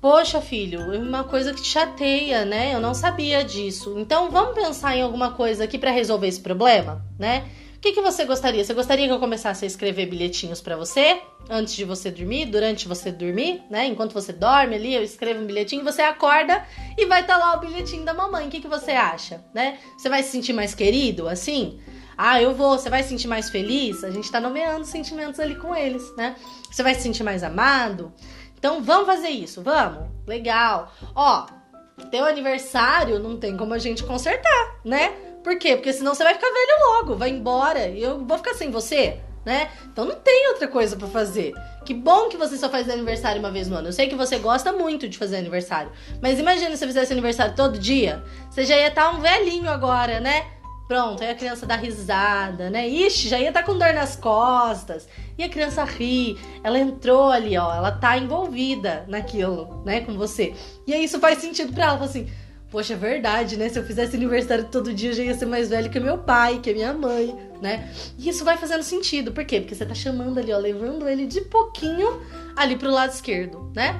Poxa, 0.00 0.40
filho, 0.40 0.80
uma 0.92 1.24
coisa 1.24 1.52
que 1.52 1.60
te 1.60 1.68
chateia, 1.68 2.44
né? 2.44 2.72
Eu 2.72 2.80
não 2.80 2.94
sabia 2.94 3.42
disso. 3.42 3.96
Então, 3.98 4.30
vamos 4.30 4.54
pensar 4.54 4.96
em 4.96 5.02
alguma 5.02 5.32
coisa 5.32 5.64
aqui 5.64 5.76
para 5.76 5.90
resolver 5.90 6.28
esse 6.28 6.40
problema, 6.40 7.04
né? 7.18 7.48
O 7.76 7.80
que, 7.80 7.92
que 7.92 8.00
você 8.00 8.24
gostaria? 8.24 8.64
Você 8.64 8.74
gostaria 8.74 9.06
que 9.06 9.12
eu 9.12 9.18
começasse 9.18 9.64
a 9.64 9.66
escrever 9.66 10.06
bilhetinhos 10.06 10.60
para 10.60 10.76
você 10.76 11.20
antes 11.50 11.74
de 11.74 11.84
você 11.84 12.10
dormir, 12.10 12.46
durante 12.46 12.86
você 12.86 13.10
dormir, 13.10 13.62
né? 13.70 13.86
Enquanto 13.86 14.12
você 14.12 14.32
dorme 14.32 14.76
ali, 14.76 14.94
eu 14.94 15.02
escrevo 15.02 15.42
um 15.42 15.46
bilhetinho, 15.46 15.82
você 15.82 16.02
acorda 16.02 16.64
e 16.96 17.04
vai 17.06 17.20
estar 17.22 17.38
tá 17.38 17.44
lá 17.44 17.56
o 17.56 17.60
bilhetinho 17.60 18.04
da 18.04 18.14
mamãe. 18.14 18.46
O 18.46 18.50
que, 18.50 18.60
que 18.60 18.68
você 18.68 18.92
acha, 18.92 19.44
né? 19.52 19.78
Você 19.96 20.08
vai 20.08 20.22
se 20.22 20.30
sentir 20.30 20.52
mais 20.52 20.74
querido 20.74 21.28
assim? 21.28 21.80
Ah, 22.16 22.42
eu 22.42 22.52
vou, 22.52 22.76
você 22.76 22.90
vai 22.90 23.02
se 23.04 23.10
sentir 23.10 23.28
mais 23.28 23.48
feliz? 23.48 24.02
A 24.02 24.10
gente 24.10 24.30
tá 24.30 24.40
nomeando 24.40 24.84
sentimentos 24.84 25.38
ali 25.38 25.54
com 25.54 25.74
eles, 25.74 26.02
né? 26.16 26.34
Você 26.68 26.82
vai 26.82 26.94
se 26.94 27.02
sentir 27.02 27.22
mais 27.22 27.44
amado? 27.44 28.12
Então 28.58 28.82
vamos 28.82 29.06
fazer 29.06 29.28
isso, 29.28 29.62
vamos? 29.62 30.08
Legal. 30.26 30.92
Ó, 31.14 31.46
teu 32.10 32.24
aniversário 32.24 33.18
não 33.18 33.36
tem 33.36 33.56
como 33.56 33.74
a 33.74 33.78
gente 33.78 34.02
consertar, 34.04 34.80
né? 34.84 35.10
Por 35.42 35.58
quê? 35.58 35.76
Porque 35.76 35.92
senão 35.92 36.14
você 36.14 36.24
vai 36.24 36.34
ficar 36.34 36.48
velho 36.48 36.96
logo, 36.96 37.16
vai 37.16 37.30
embora 37.30 37.88
e 37.88 38.02
eu 38.02 38.24
vou 38.24 38.36
ficar 38.36 38.54
sem 38.54 38.70
você, 38.70 39.20
né? 39.44 39.70
Então 39.86 40.04
não 40.04 40.16
tem 40.16 40.48
outra 40.48 40.68
coisa 40.68 40.96
para 40.96 41.08
fazer. 41.08 41.54
Que 41.84 41.94
bom 41.94 42.28
que 42.28 42.36
você 42.36 42.56
só 42.56 42.68
faz 42.68 42.88
aniversário 42.90 43.38
uma 43.38 43.50
vez 43.50 43.68
no 43.68 43.76
ano. 43.76 43.88
Eu 43.88 43.92
sei 43.92 44.08
que 44.08 44.14
você 44.14 44.38
gosta 44.38 44.72
muito 44.72 45.08
de 45.08 45.16
fazer 45.16 45.38
aniversário, 45.38 45.90
mas 46.20 46.38
imagina 46.38 46.70
se 46.72 46.78
você 46.78 46.86
fizesse 46.86 47.12
aniversário 47.12 47.54
todo 47.54 47.78
dia, 47.78 48.22
você 48.50 48.64
já 48.64 48.76
ia 48.76 48.88
estar 48.88 49.10
tá 49.10 49.10
um 49.10 49.20
velhinho 49.20 49.70
agora, 49.70 50.20
né? 50.20 50.57
Pronto, 50.88 51.22
aí 51.22 51.30
a 51.30 51.34
criança 51.34 51.66
dá 51.66 51.76
risada, 51.76 52.70
né? 52.70 52.88
Ixi, 52.88 53.28
já 53.28 53.38
ia 53.38 53.48
estar 53.48 53.60
tá 53.60 53.66
com 53.66 53.78
dor 53.78 53.92
nas 53.92 54.16
costas. 54.16 55.06
E 55.36 55.44
a 55.44 55.48
criança 55.48 55.84
ri. 55.84 56.38
Ela 56.64 56.78
entrou 56.78 57.30
ali, 57.30 57.58
ó. 57.58 57.74
Ela 57.74 57.92
tá 57.92 58.16
envolvida 58.16 59.04
naquilo, 59.06 59.82
né? 59.84 60.00
Com 60.00 60.16
você. 60.16 60.54
E 60.86 60.94
aí 60.94 61.04
isso 61.04 61.20
faz 61.20 61.38
sentido 61.38 61.74
pra 61.74 61.84
ela. 61.84 62.02
Assim: 62.02 62.26
Poxa, 62.70 62.94
é 62.94 62.96
verdade, 62.96 63.58
né? 63.58 63.68
Se 63.68 63.78
eu 63.78 63.84
fizesse 63.84 64.16
aniversário 64.16 64.64
todo 64.64 64.94
dia, 64.94 65.10
eu 65.10 65.14
já 65.14 65.22
ia 65.22 65.34
ser 65.34 65.44
mais 65.44 65.68
velho 65.68 65.90
que 65.90 66.00
meu 66.00 66.18
pai, 66.18 66.58
que 66.58 66.72
minha 66.72 66.94
mãe, 66.94 67.36
né? 67.60 67.92
E 68.18 68.28
isso 68.28 68.42
vai 68.42 68.56
fazendo 68.56 68.82
sentido. 68.82 69.30
Por 69.30 69.44
quê? 69.44 69.60
Porque 69.60 69.74
você 69.74 69.84
tá 69.84 69.94
chamando 69.94 70.38
ali, 70.38 70.52
ó, 70.54 70.58
levando 70.58 71.06
ele 71.06 71.26
de 71.26 71.42
pouquinho 71.42 72.22
ali 72.56 72.76
pro 72.76 72.90
lado 72.90 73.10
esquerdo, 73.10 73.70
né? 73.74 73.94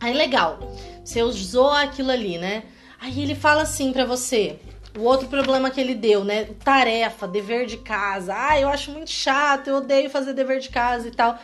Aí 0.00 0.12
legal. 0.12 0.60
Você 1.04 1.22
usou 1.22 1.70
aquilo 1.70 2.12
ali, 2.12 2.38
né? 2.38 2.62
Aí 3.00 3.20
ele 3.20 3.34
fala 3.34 3.62
assim 3.62 3.92
para 3.92 4.04
você: 4.04 4.58
o 4.96 5.02
outro 5.02 5.28
problema 5.28 5.70
que 5.70 5.80
ele 5.80 5.94
deu, 5.94 6.24
né? 6.24 6.48
Tarefa, 6.62 7.26
dever 7.26 7.66
de 7.66 7.78
casa. 7.78 8.34
Ah, 8.36 8.60
eu 8.60 8.68
acho 8.68 8.90
muito 8.90 9.10
chato, 9.10 9.68
eu 9.68 9.76
odeio 9.76 10.08
fazer 10.08 10.32
dever 10.32 10.60
de 10.60 10.68
casa 10.68 11.08
e 11.08 11.10
tal. 11.10 11.38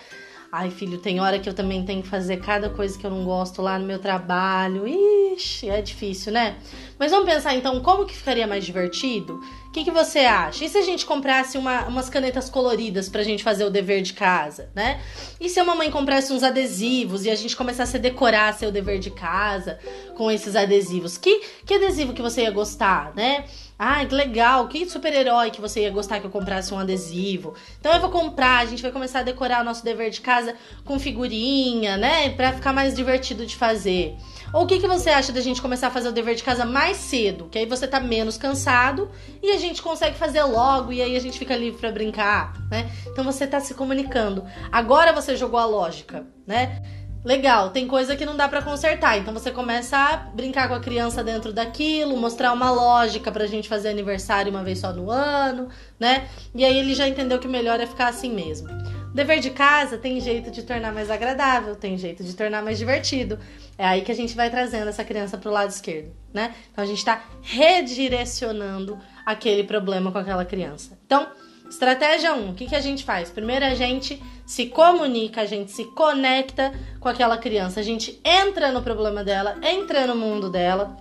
Ai, 0.52 0.68
filho, 0.68 0.98
tem 0.98 1.20
hora 1.20 1.38
que 1.38 1.48
eu 1.48 1.54
também 1.54 1.84
tenho 1.84 2.02
que 2.02 2.08
fazer 2.08 2.38
cada 2.38 2.68
coisa 2.68 2.98
que 2.98 3.06
eu 3.06 3.10
não 3.10 3.24
gosto 3.24 3.62
lá 3.62 3.78
no 3.78 3.86
meu 3.86 4.00
trabalho. 4.00 4.84
Ixi, 4.84 5.70
é 5.70 5.80
difícil, 5.80 6.32
né? 6.32 6.56
Mas 6.98 7.12
vamos 7.12 7.32
pensar 7.32 7.54
então 7.54 7.80
como 7.80 8.04
que 8.04 8.16
ficaria 8.16 8.48
mais 8.48 8.64
divertido? 8.64 9.40
O 9.68 9.70
que, 9.70 9.84
que 9.84 9.92
você 9.92 10.18
acha? 10.20 10.64
E 10.64 10.68
se 10.68 10.76
a 10.76 10.82
gente 10.82 11.06
comprasse 11.06 11.56
uma, 11.56 11.86
umas 11.86 12.10
canetas 12.10 12.50
coloridas 12.50 13.08
pra 13.08 13.22
gente 13.22 13.44
fazer 13.44 13.64
o 13.64 13.70
dever 13.70 14.02
de 14.02 14.12
casa, 14.12 14.68
né? 14.74 15.00
E 15.40 15.48
se 15.48 15.60
a 15.60 15.64
mamãe 15.64 15.88
comprasse 15.88 16.32
uns 16.32 16.42
adesivos 16.42 17.24
e 17.24 17.30
a 17.30 17.36
gente 17.36 17.56
começasse 17.56 17.96
a 17.96 18.00
decorar 18.00 18.52
seu 18.52 18.72
dever 18.72 18.98
de 18.98 19.12
casa 19.12 19.78
com 20.16 20.28
esses 20.32 20.56
adesivos? 20.56 21.16
Que, 21.16 21.42
que 21.64 21.74
adesivo 21.74 22.12
que 22.12 22.20
você 22.20 22.42
ia 22.42 22.50
gostar, 22.50 23.12
né? 23.14 23.44
Ai, 23.82 24.04
que 24.04 24.14
legal, 24.14 24.68
que 24.68 24.86
super-herói 24.86 25.50
que 25.50 25.58
você 25.58 25.80
ia 25.80 25.90
gostar 25.90 26.20
que 26.20 26.26
eu 26.26 26.30
comprasse 26.30 26.74
um 26.74 26.78
adesivo. 26.78 27.54
Então 27.80 27.90
eu 27.94 27.98
vou 27.98 28.10
comprar, 28.10 28.58
a 28.58 28.66
gente 28.66 28.82
vai 28.82 28.92
começar 28.92 29.20
a 29.20 29.22
decorar 29.22 29.62
o 29.62 29.64
nosso 29.64 29.82
dever 29.82 30.10
de 30.10 30.20
casa 30.20 30.54
com 30.84 30.98
figurinha, 30.98 31.96
né? 31.96 32.28
Pra 32.28 32.52
ficar 32.52 32.74
mais 32.74 32.94
divertido 32.94 33.46
de 33.46 33.56
fazer. 33.56 34.18
Ou 34.52 34.64
o 34.64 34.66
que, 34.66 34.78
que 34.78 34.86
você 34.86 35.08
acha 35.08 35.32
da 35.32 35.40
gente 35.40 35.62
começar 35.62 35.86
a 35.86 35.90
fazer 35.90 36.10
o 36.10 36.12
dever 36.12 36.34
de 36.34 36.42
casa 36.42 36.66
mais 36.66 36.98
cedo? 36.98 37.48
Que 37.50 37.58
aí 37.58 37.64
você 37.64 37.88
tá 37.88 37.98
menos 37.98 38.36
cansado 38.36 39.10
e 39.42 39.50
a 39.50 39.56
gente 39.56 39.80
consegue 39.80 40.14
fazer 40.14 40.42
logo 40.42 40.92
e 40.92 41.00
aí 41.00 41.16
a 41.16 41.20
gente 41.20 41.38
fica 41.38 41.56
livre 41.56 41.80
para 41.80 41.90
brincar, 41.90 42.52
né? 42.70 42.90
Então 43.06 43.24
você 43.24 43.46
tá 43.46 43.60
se 43.60 43.72
comunicando. 43.72 44.44
Agora 44.70 45.10
você 45.10 45.34
jogou 45.36 45.58
a 45.58 45.64
lógica, 45.64 46.26
né? 46.46 46.82
Legal, 47.22 47.68
tem 47.68 47.86
coisa 47.86 48.16
que 48.16 48.24
não 48.24 48.34
dá 48.34 48.48
para 48.48 48.62
consertar. 48.62 49.18
Então 49.18 49.34
você 49.34 49.50
começa 49.50 49.96
a 49.96 50.16
brincar 50.16 50.68
com 50.68 50.74
a 50.74 50.80
criança 50.80 51.22
dentro 51.22 51.52
daquilo, 51.52 52.16
mostrar 52.16 52.52
uma 52.52 52.70
lógica 52.70 53.30
pra 53.30 53.46
gente 53.46 53.68
fazer 53.68 53.90
aniversário 53.90 54.50
uma 54.50 54.64
vez 54.64 54.78
só 54.78 54.92
no 54.92 55.10
ano, 55.10 55.68
né? 55.98 56.28
E 56.54 56.64
aí 56.64 56.78
ele 56.78 56.94
já 56.94 57.06
entendeu 57.06 57.38
que 57.38 57.46
o 57.46 57.50
melhor 57.50 57.78
é 57.78 57.86
ficar 57.86 58.08
assim 58.08 58.32
mesmo. 58.32 58.68
Dever 59.12 59.40
de 59.40 59.50
casa 59.50 59.98
tem 59.98 60.18
jeito 60.20 60.50
de 60.50 60.62
tornar 60.62 60.92
mais 60.92 61.10
agradável, 61.10 61.76
tem 61.76 61.98
jeito 61.98 62.24
de 62.24 62.34
tornar 62.34 62.62
mais 62.62 62.78
divertido. 62.78 63.38
É 63.76 63.84
aí 63.84 64.00
que 64.00 64.12
a 64.12 64.14
gente 64.14 64.34
vai 64.34 64.48
trazendo 64.48 64.88
essa 64.88 65.04
criança 65.04 65.36
pro 65.36 65.50
lado 65.50 65.68
esquerdo, 65.68 66.12
né? 66.32 66.54
Então 66.72 66.82
a 66.82 66.86
gente 66.86 67.04
tá 67.04 67.22
redirecionando 67.42 68.98
aquele 69.26 69.64
problema 69.64 70.10
com 70.10 70.18
aquela 70.18 70.44
criança. 70.44 70.98
Então, 71.04 71.26
Estratégia 71.68 72.34
1, 72.34 72.50
o 72.50 72.54
que, 72.54 72.66
que 72.66 72.74
a 72.74 72.80
gente 72.80 73.04
faz? 73.04 73.30
Primeiro 73.30 73.64
a 73.64 73.74
gente 73.74 74.20
se 74.50 74.66
comunica, 74.66 75.42
a 75.42 75.46
gente 75.46 75.70
se 75.70 75.84
conecta 75.84 76.72
com 76.98 77.08
aquela 77.08 77.38
criança, 77.38 77.78
a 77.78 77.84
gente 77.84 78.20
entra 78.24 78.72
no 78.72 78.82
problema 78.82 79.22
dela, 79.22 79.56
entra 79.62 80.08
no 80.08 80.16
mundo 80.16 80.50
dela, 80.50 80.96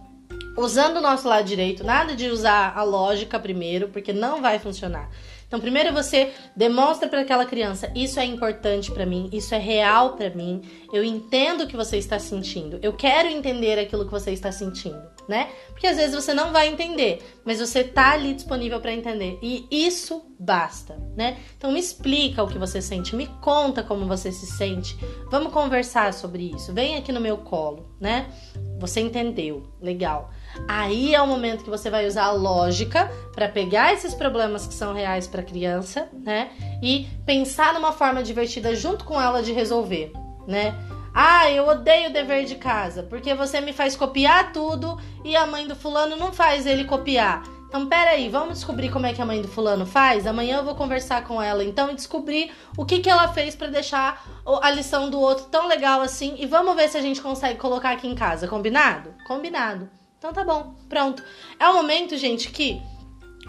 usando 0.55 0.97
o 0.97 1.01
nosso 1.01 1.27
lado 1.27 1.45
direito, 1.45 1.83
nada 1.83 2.15
de 2.15 2.27
usar 2.27 2.77
a 2.77 2.83
lógica 2.83 3.39
primeiro, 3.39 3.87
porque 3.87 4.13
não 4.13 4.39
vai 4.39 4.59
funcionar. 4.59 5.09
Então, 5.47 5.59
primeiro 5.59 5.91
você 5.91 6.31
demonstra 6.55 7.09
para 7.09 7.21
aquela 7.21 7.43
criança: 7.43 7.91
isso 7.95 8.19
é 8.19 8.23
importante 8.23 8.91
para 8.91 9.03
mim, 9.03 9.31
isso 9.33 9.55
é 9.55 9.57
real 9.57 10.13
para 10.15 10.29
mim, 10.29 10.61
eu 10.93 11.03
entendo 11.03 11.63
o 11.63 11.67
que 11.67 11.75
você 11.75 11.97
está 11.97 12.19
sentindo, 12.19 12.77
eu 12.83 12.93
quero 12.93 13.27
entender 13.27 13.79
aquilo 13.79 14.05
que 14.05 14.11
você 14.11 14.29
está 14.29 14.51
sentindo, 14.51 15.01
né? 15.29 15.51
Porque 15.69 15.85
às 15.85 15.95
vezes 15.95 16.15
você 16.15 16.33
não 16.33 16.51
vai 16.51 16.67
entender, 16.67 17.39
mas 17.45 17.59
você 17.59 17.83
tá 17.83 18.13
ali 18.13 18.33
disponível 18.33 18.81
para 18.81 18.91
entender 18.91 19.37
e 19.43 19.67
isso 19.69 20.23
basta, 20.39 20.99
né? 21.15 21.37
Então, 21.55 21.71
me 21.71 21.79
explica 21.79 22.41
o 22.43 22.47
que 22.47 22.57
você 22.57 22.81
sente, 22.81 23.15
me 23.15 23.27
conta 23.39 23.83
como 23.83 24.07
você 24.07 24.31
se 24.31 24.47
sente, 24.47 24.97
vamos 25.29 25.53
conversar 25.53 26.13
sobre 26.13 26.51
isso, 26.51 26.73
vem 26.73 26.97
aqui 26.97 27.11
no 27.11 27.21
meu 27.21 27.37
colo, 27.37 27.95
né? 28.01 28.27
Você 28.79 29.01
entendeu, 29.01 29.71
legal. 29.79 30.31
Aí 30.67 31.13
é 31.13 31.21
o 31.21 31.27
momento 31.27 31.63
que 31.63 31.69
você 31.69 31.91
vai 31.91 32.07
usar 32.07 32.23
a 32.23 32.31
lógica 32.31 33.11
para 33.35 33.47
pegar 33.47 33.93
esses 33.93 34.15
problemas 34.15 34.65
que 34.65 34.73
são 34.73 34.93
reais 34.93 35.27
para 35.27 35.41
a 35.41 35.45
criança, 35.45 36.09
né? 36.11 36.49
E 36.81 37.07
pensar 37.23 37.75
numa 37.75 37.91
forma 37.91 38.23
divertida 38.23 38.75
junto 38.75 39.05
com 39.05 39.21
ela 39.21 39.43
de 39.43 39.51
resolver, 39.51 40.11
né? 40.47 40.73
Ah, 41.21 41.51
eu 41.51 41.67
odeio 41.67 42.09
o 42.09 42.13
dever 42.13 42.45
de 42.45 42.55
casa, 42.55 43.03
porque 43.03 43.33
você 43.33 43.59
me 43.59 43.73
faz 43.73 43.93
copiar 43.93 44.53
tudo 44.53 44.97
e 45.21 45.35
a 45.35 45.45
mãe 45.45 45.67
do 45.67 45.75
fulano 45.75 46.15
não 46.15 46.31
faz 46.31 46.65
ele 46.65 46.85
copiar. 46.85 47.43
Então, 47.67 47.87
peraí, 47.87 48.29
vamos 48.29 48.53
descobrir 48.53 48.89
como 48.89 49.05
é 49.05 49.11
que 49.11 49.21
a 49.21 49.25
mãe 49.25 49.41
do 49.41 49.47
fulano 49.49 49.85
faz? 49.85 50.25
Amanhã 50.25 50.59
eu 50.59 50.63
vou 50.63 50.75
conversar 50.75 51.25
com 51.25 51.41
ela, 51.41 51.61
então, 51.61 51.91
e 51.91 51.93
descobrir 51.93 52.53
o 52.77 52.85
que, 52.85 52.99
que 53.01 53.09
ela 53.09 53.27
fez 53.27 53.53
para 53.53 53.67
deixar 53.67 54.25
a 54.61 54.71
lição 54.71 55.09
do 55.09 55.19
outro 55.19 55.47
tão 55.47 55.67
legal 55.67 55.99
assim. 55.99 56.35
E 56.39 56.45
vamos 56.45 56.73
ver 56.73 56.87
se 56.87 56.97
a 56.97 57.01
gente 57.01 57.21
consegue 57.21 57.59
colocar 57.59 57.91
aqui 57.91 58.07
em 58.07 58.15
casa, 58.15 58.47
combinado? 58.47 59.13
Combinado. 59.27 59.89
Então 60.17 60.31
tá 60.31 60.45
bom, 60.45 60.73
pronto. 60.87 61.21
É 61.59 61.67
o 61.67 61.73
momento, 61.73 62.15
gente, 62.15 62.49
que 62.49 62.81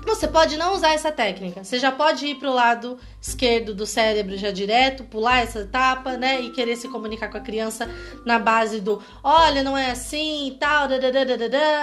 você 0.04 0.26
pode 0.26 0.56
não 0.56 0.74
usar 0.74 0.94
essa 0.94 1.12
técnica. 1.12 1.62
Você 1.62 1.78
já 1.78 1.92
pode 1.92 2.26
ir 2.26 2.36
pro 2.36 2.52
lado 2.52 2.98
esquerdo 3.20 3.74
do 3.74 3.86
cérebro 3.86 4.36
já 4.36 4.50
direto, 4.50 5.04
pular 5.04 5.42
essa 5.42 5.60
etapa, 5.60 6.16
né? 6.16 6.40
E 6.40 6.50
querer 6.50 6.76
se 6.76 6.88
comunicar 6.88 7.28
com 7.28 7.36
a 7.36 7.40
criança 7.40 7.88
na 8.24 8.38
base 8.38 8.80
do 8.80 9.02
olha, 9.22 9.62
não 9.62 9.76
é 9.76 9.90
assim 9.90 10.48
e 10.48 10.50
tal, 10.52 10.88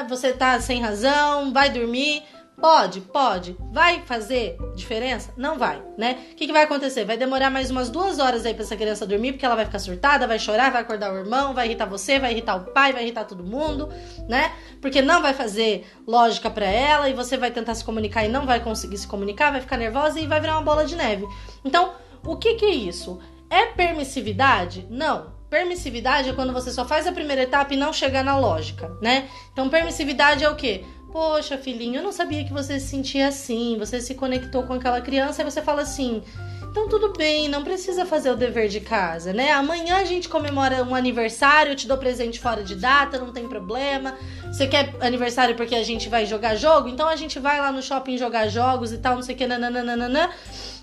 você 0.10 0.34
tá 0.34 0.60
sem 0.60 0.82
razão, 0.82 1.53
vai 1.53 1.69
dormir. 1.69 2.23
Pode, 2.60 3.02
pode. 3.02 3.56
Vai 3.72 4.02
fazer 4.02 4.58
diferença? 4.76 5.32
Não 5.38 5.60
vai, 5.60 5.80
né? 5.96 6.17
O 6.32 6.36
que, 6.36 6.48
que 6.48 6.52
vai 6.52 6.63
acontecer? 6.63 7.06
Vai 7.06 7.15
demorar 7.15 7.52
mais 7.52 7.70
umas 7.70 7.88
duas 7.88 8.17
horas 8.17 8.48
aí 8.48 8.54
pra 8.56 8.63
essa 8.63 8.76
criança 8.76 9.06
dormir, 9.06 9.34
porque 9.34 9.46
ela 9.46 9.56
vai 9.56 9.65
ficar 9.65 9.78
surtada, 9.78 10.26
vai 10.26 10.39
chorar, 10.39 10.72
vai 10.72 10.82
acordar 10.82 11.13
o 11.13 11.17
irmão, 11.17 11.54
vai 11.54 11.67
irritar 11.67 11.86
você, 11.86 12.17
vai 12.17 12.32
irritar 12.32 12.56
o 12.56 12.72
pai, 12.72 12.93
vai 12.93 13.04
irritar 13.04 13.26
todo 13.26 13.43
mundo, 13.43 13.89
né? 14.28 14.52
Porque 14.82 15.04
não 15.04 15.22
vai 15.22 15.36
fazer 15.36 15.86
lógica 16.08 16.50
para 16.50 16.65
ela 16.65 17.08
e 17.08 17.13
você 17.13 17.38
vai 17.38 17.52
tentar 17.52 17.76
se 17.76 17.86
comunicar 17.86 18.26
e 18.26 18.28
não 18.28 18.48
vai 18.48 18.60
conseguir 18.60 18.98
se 18.98 19.08
comunicar, 19.08 19.52
vai 19.52 19.62
ficar 19.62 19.78
nervosa 19.78 20.20
e 20.20 20.26
vai 20.26 20.41
virar 20.41 20.54
uma 20.54 20.63
bola 20.63 20.84
de 20.84 20.96
neve. 20.96 21.28
Então, 21.63 21.93
o 22.26 22.38
que, 22.38 22.56
que 22.56 22.65
é 22.65 22.74
isso? 22.74 23.20
É 23.52 23.67
permissividade? 23.67 24.88
Não. 24.89 25.38
Permissividade 25.50 26.30
é 26.30 26.34
quando 26.34 26.52
você 26.52 26.72
só 26.72 26.84
faz 26.84 27.08
a 27.08 27.12
primeira 27.12 27.43
etapa 27.43 27.74
e 27.74 27.78
não 27.78 27.93
chega 27.93 28.22
na 28.22 28.38
lógica, 28.38 28.91
né? 29.02 29.30
Então, 29.54 29.70
permissividade 29.70 30.43
é 30.43 30.50
o 30.50 30.56
quê? 30.56 30.84
Poxa, 31.12 31.58
filhinho, 31.58 31.98
eu 31.98 32.04
não 32.04 32.12
sabia 32.12 32.43
que 32.43 32.54
você 32.54 32.80
se 32.80 32.88
sentia 32.88 33.28
assim. 33.28 33.78
Você 33.80 34.02
se 34.02 34.13
conectou 34.15 34.63
com 34.63 34.74
aquela 34.74 35.02
criança 35.02 35.41
e 35.41 35.46
você 35.46 35.62
fala 35.62 35.82
assim: 35.82 36.22
então 36.78 36.88
tudo 36.88 37.12
bem, 37.13 37.50
não 37.50 37.63
precisa 37.63 38.06
fazer 38.06 38.30
o 38.30 38.36
dever 38.36 38.67
de 38.67 38.80
casa, 38.80 39.34
né? 39.34 39.52
Amanhã 39.52 39.98
a 39.98 40.04
gente 40.04 40.30
comemora 40.30 40.84
um 40.84 40.93
aniversário, 40.93 41.72
eu 41.72 41.76
te 41.76 41.88
dou 41.88 41.98
presente 41.98 42.39
fora 42.39 42.63
de 42.63 42.76
data, 42.76 43.17
não 43.17 43.34
tem 43.34 43.48
problema. 43.48 44.15
Você 44.46 44.67
quer 44.67 44.93
aniversário 45.02 45.56
porque 45.56 45.74
a 45.74 45.84
gente 45.84 46.08
vai 46.08 46.28
jogar 46.28 46.56
jogo? 46.56 46.88
Então 46.88 47.08
a 47.08 47.15
gente 47.15 47.39
vai 47.39 47.60
lá 47.60 47.72
no 47.72 47.82
shopping 47.82 48.15
jogar 48.15 48.48
jogos 48.48 48.91
e 48.91 49.00
tal, 49.00 49.15
não 49.15 49.24
sei 49.24 49.34
o 49.34 49.38
que, 49.39 49.48
nananana. 49.48 50.30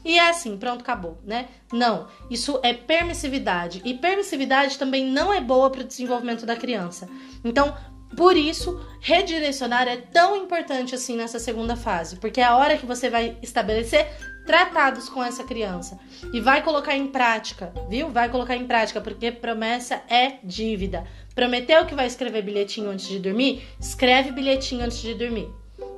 E 0.04 0.18
é 0.18 0.28
assim, 0.28 0.56
pronto, 0.56 0.80
acabou, 0.80 1.20
né? 1.24 1.46
Não, 1.72 2.08
isso 2.28 2.58
é 2.64 2.74
permissividade. 2.74 3.80
E 3.84 3.94
permissividade 3.94 4.76
também 4.76 5.06
não 5.06 5.32
é 5.32 5.40
boa 5.40 5.70
para 5.70 5.82
o 5.82 5.84
desenvolvimento 5.84 6.44
da 6.44 6.56
criança. 6.56 7.08
Então, 7.44 7.72
por 8.16 8.36
isso, 8.36 8.80
redirecionar 9.00 9.88
é 9.88 9.96
tão 9.96 10.36
importante 10.36 10.94
assim 10.94 11.16
nessa 11.16 11.38
segunda 11.38 11.74
fase, 11.76 12.16
porque 12.16 12.40
é 12.40 12.44
a 12.44 12.56
hora 12.56 12.76
que 12.76 12.86
você 12.86 13.10
vai 13.10 13.36
estabelecer 13.42 14.06
tratados 14.46 15.08
com 15.08 15.22
essa 15.22 15.42
criança 15.42 15.98
e 16.32 16.40
vai 16.40 16.62
colocar 16.62 16.96
em 16.96 17.06
prática, 17.06 17.72
viu? 17.88 18.10
Vai 18.10 18.28
colocar 18.28 18.56
em 18.56 18.66
prática, 18.66 19.00
porque 19.00 19.32
promessa 19.32 20.02
é 20.08 20.38
dívida. 20.44 21.04
Prometeu 21.34 21.84
que 21.86 21.94
vai 21.94 22.06
escrever 22.06 22.42
bilhetinho 22.42 22.90
antes 22.90 23.08
de 23.08 23.18
dormir? 23.18 23.66
Escreve 23.80 24.30
bilhetinho 24.30 24.84
antes 24.84 25.00
de 25.00 25.14
dormir. 25.14 25.48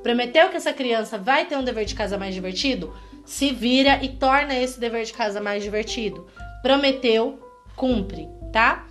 Prometeu 0.01 0.49
que 0.49 0.57
essa 0.57 0.73
criança 0.73 1.17
vai 1.17 1.45
ter 1.45 1.57
um 1.57 1.63
dever 1.63 1.85
de 1.85 1.93
casa 1.93 2.17
mais 2.17 2.33
divertido? 2.33 2.93
Se 3.25 3.51
vira 3.51 4.03
e 4.03 4.09
torna 4.09 4.55
esse 4.55 4.79
dever 4.79 5.03
de 5.03 5.13
casa 5.13 5.41
mais 5.41 5.61
divertido. 5.61 6.25
Prometeu, 6.63 7.39
cumpre, 7.75 8.27
tá? 8.51 8.86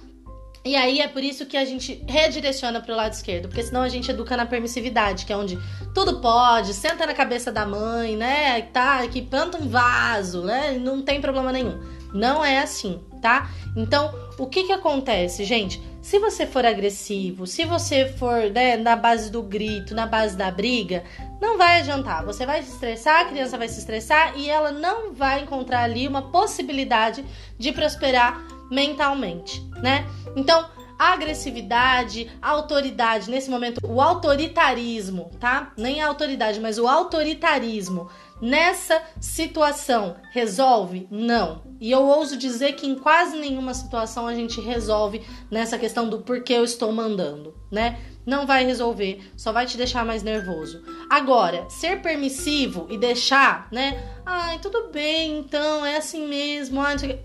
E 0.67 0.75
aí 0.75 1.01
é 1.01 1.07
por 1.07 1.23
isso 1.23 1.47
que 1.47 1.57
a 1.57 1.65
gente 1.65 2.03
redireciona 2.09 2.81
para 2.81 2.93
o 2.93 2.97
lado 2.97 3.13
esquerdo, 3.13 3.47
porque 3.47 3.63
senão 3.63 3.83
a 3.83 3.89
gente 3.89 4.11
educa 4.11 4.37
na 4.37 4.45
permissividade, 4.45 5.25
que 5.25 5.33
é 5.33 5.37
onde 5.37 5.57
tudo 5.95 6.21
pode, 6.21 6.75
senta 6.75 7.07
na 7.07 7.15
cabeça 7.15 7.53
da 7.53 7.65
mãe, 7.65 8.17
né? 8.17 8.63
Tá, 8.63 9.07
que 9.07 9.23
planta 9.23 9.59
um 9.59 9.69
vaso, 9.69 10.43
né? 10.43 10.73
Não 10.73 11.03
tem 11.03 11.21
problema 11.21 11.53
nenhum. 11.53 11.81
Não 12.13 12.45
é 12.45 12.59
assim, 12.59 13.01
tá? 13.23 13.49
Então, 13.77 14.13
o 14.39 14.47
que 14.47 14.65
que 14.65 14.73
acontece, 14.73 15.45
gente? 15.45 15.81
Se 16.03 16.19
você 16.19 16.45
for 16.47 16.67
agressivo, 16.67 17.47
se 17.47 17.65
você 17.65 18.09
for 18.09 18.51
né, 18.51 18.77
na 18.77 18.97
base 18.97 19.31
do 19.31 19.43
grito, 19.43 19.95
na 19.95 20.07
base 20.07 20.37
da 20.37 20.51
briga, 20.51 21.05
não 21.41 21.57
vai 21.57 21.81
adiantar. 21.81 22.25
Você 22.25 22.45
vai 22.45 22.63
se 22.63 22.73
estressar, 22.73 23.21
a 23.21 23.25
criança 23.27 23.57
vai 23.57 23.69
se 23.69 23.79
estressar 23.79 24.37
e 24.37 24.51
ela 24.51 24.73
não 24.73 25.13
vai 25.13 25.43
encontrar 25.43 25.83
ali 25.83 26.09
uma 26.09 26.23
possibilidade 26.23 27.25
de 27.57 27.73
prosperar 27.73 28.56
mentalmente, 28.71 29.63
né? 29.83 30.07
Então, 30.35 30.69
a 30.99 31.13
agressividade, 31.13 32.31
a 32.41 32.51
autoridade, 32.51 33.31
nesse 33.31 33.51
momento, 33.51 33.81
o 33.87 34.01
autoritarismo, 34.01 35.31
tá? 35.39 35.73
Nem 35.77 36.01
a 36.01 36.09
autoridade, 36.09 36.59
mas 36.59 36.79
o 36.79 36.89
autoritarismo 36.89 38.09
nessa 38.41 39.03
situação 39.21 40.17
resolve? 40.33 41.07
Não. 41.11 41.63
E 41.81 41.91
eu 41.91 42.03
ouso 42.03 42.37
dizer 42.37 42.73
que 42.75 42.87
em 42.87 42.95
quase 42.95 43.37
nenhuma 43.39 43.75
situação 43.75 44.27
a 44.27 44.35
gente 44.35 44.61
resolve 44.61 45.23
nessa 45.51 45.79
questão 45.79 46.09
do 46.09 46.21
porquê 46.21 46.55
eu 46.55 46.65
estou 46.65 46.93
mandando, 46.93 47.55
né? 47.71 47.99
Não 48.27 48.45
vai 48.45 48.67
resolver, 48.67 49.31
só 49.37 49.53
vai 49.53 49.65
te 49.65 49.77
deixar 49.77 50.05
mais 50.05 50.23
nervoso. 50.23 50.83
Agora, 51.09 51.65
ser 51.71 52.03
permissivo 52.03 52.87
e 52.91 52.99
deixar, 52.99 53.69
né? 53.71 54.03
Ai, 54.27 54.59
tudo 54.59 54.89
bem, 54.93 55.39
então 55.39 55.87
é 55.87 55.97
assim 55.97 56.27
mesmo, 56.27 56.83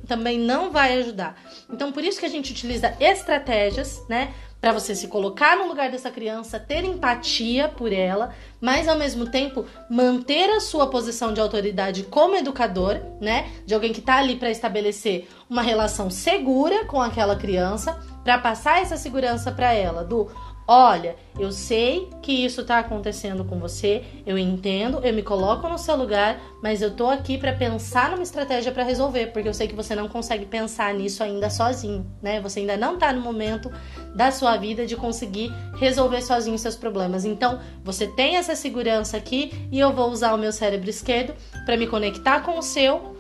também 0.07 0.37
não 0.37 0.71
vai 0.71 0.99
ajudar. 0.99 1.35
Então, 1.69 1.91
por 1.91 2.03
isso 2.03 2.19
que 2.19 2.25
a 2.27 2.29
gente 2.29 2.51
utiliza 2.51 2.95
estratégias, 2.99 4.05
né? 4.07 4.33
Para 4.61 4.73
você 4.73 4.93
se 4.93 5.07
colocar 5.07 5.57
no 5.57 5.67
lugar 5.67 5.89
dessa 5.89 6.11
criança, 6.11 6.59
ter 6.59 6.83
empatia 6.83 7.67
por 7.67 7.91
ela, 7.91 8.35
mas 8.61 8.87
ao 8.87 8.95
mesmo 8.95 9.25
tempo 9.25 9.65
manter 9.89 10.51
a 10.51 10.59
sua 10.59 10.87
posição 10.87 11.33
de 11.33 11.41
autoridade 11.41 12.03
como 12.03 12.35
educador, 12.35 13.01
né? 13.19 13.51
De 13.65 13.73
alguém 13.73 13.91
que 13.91 14.01
tá 14.01 14.17
ali 14.17 14.35
para 14.35 14.51
estabelecer 14.51 15.27
uma 15.49 15.63
relação 15.63 16.11
segura 16.11 16.85
com 16.85 17.01
aquela 17.01 17.35
criança, 17.35 17.99
para 18.23 18.37
passar 18.37 18.79
essa 18.79 18.97
segurança 18.97 19.51
para 19.51 19.73
ela 19.73 20.03
do 20.03 20.29
Olha, 20.73 21.17
eu 21.38 21.51
sei 21.51 22.10
que 22.21 22.31
isso 22.31 22.63
tá 22.63 22.79
acontecendo 22.79 23.43
com 23.43 23.60
você, 23.60 24.05
eu 24.25 24.38
entendo, 24.38 25.01
eu 25.03 25.13
me 25.13 25.21
coloco 25.21 25.67
no 25.67 25.77
seu 25.77 25.97
lugar, 25.97 26.39
mas 26.63 26.81
eu 26.81 26.95
tô 26.95 27.10
aqui 27.10 27.38
para 27.38 27.51
pensar 27.51 28.10
numa 28.10 28.23
estratégia 28.23 28.71
para 28.71 28.81
resolver, 28.81 29.34
porque 29.34 29.49
eu 29.49 29.53
sei 29.53 29.67
que 29.67 29.75
você 29.75 29.93
não 29.93 30.07
consegue 30.07 30.45
pensar 30.45 30.93
nisso 30.93 31.21
ainda 31.23 31.49
sozinho, 31.49 32.10
né? 32.21 32.39
Você 32.39 32.62
ainda 32.62 32.77
não 32.77 32.97
tá 32.97 33.12
no 33.12 33.19
momento 33.19 33.69
da 34.15 34.31
sua 34.31 34.55
vida 34.55 34.86
de 34.86 34.95
conseguir 34.95 35.53
resolver 35.75 36.21
sozinho 36.21 36.57
seus 36.57 36.77
problemas. 36.77 37.25
Então, 37.25 37.60
você 37.84 38.07
tem 38.07 38.38
essa 38.38 38.55
segurança 38.55 39.17
aqui 39.17 39.67
e 39.73 39.77
eu 39.77 39.91
vou 39.91 40.10
usar 40.10 40.34
o 40.34 40.38
meu 40.38 40.53
cérebro 40.53 40.89
esquerdo 40.89 41.36
para 41.65 41.75
me 41.75 41.86
conectar 41.86 42.43
com 42.43 42.57
o 42.57 42.62
seu 42.62 43.13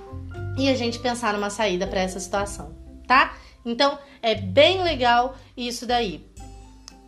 e 0.57 0.69
a 0.69 0.73
gente 0.73 0.99
pensar 0.99 1.33
numa 1.33 1.49
saída 1.49 1.85
para 1.85 1.99
essa 1.99 2.17
situação, 2.17 2.73
tá? 3.05 3.35
Então, 3.65 3.99
é 4.21 4.35
bem 4.35 4.81
legal 4.83 5.35
isso 5.57 5.85
daí. 5.85 6.30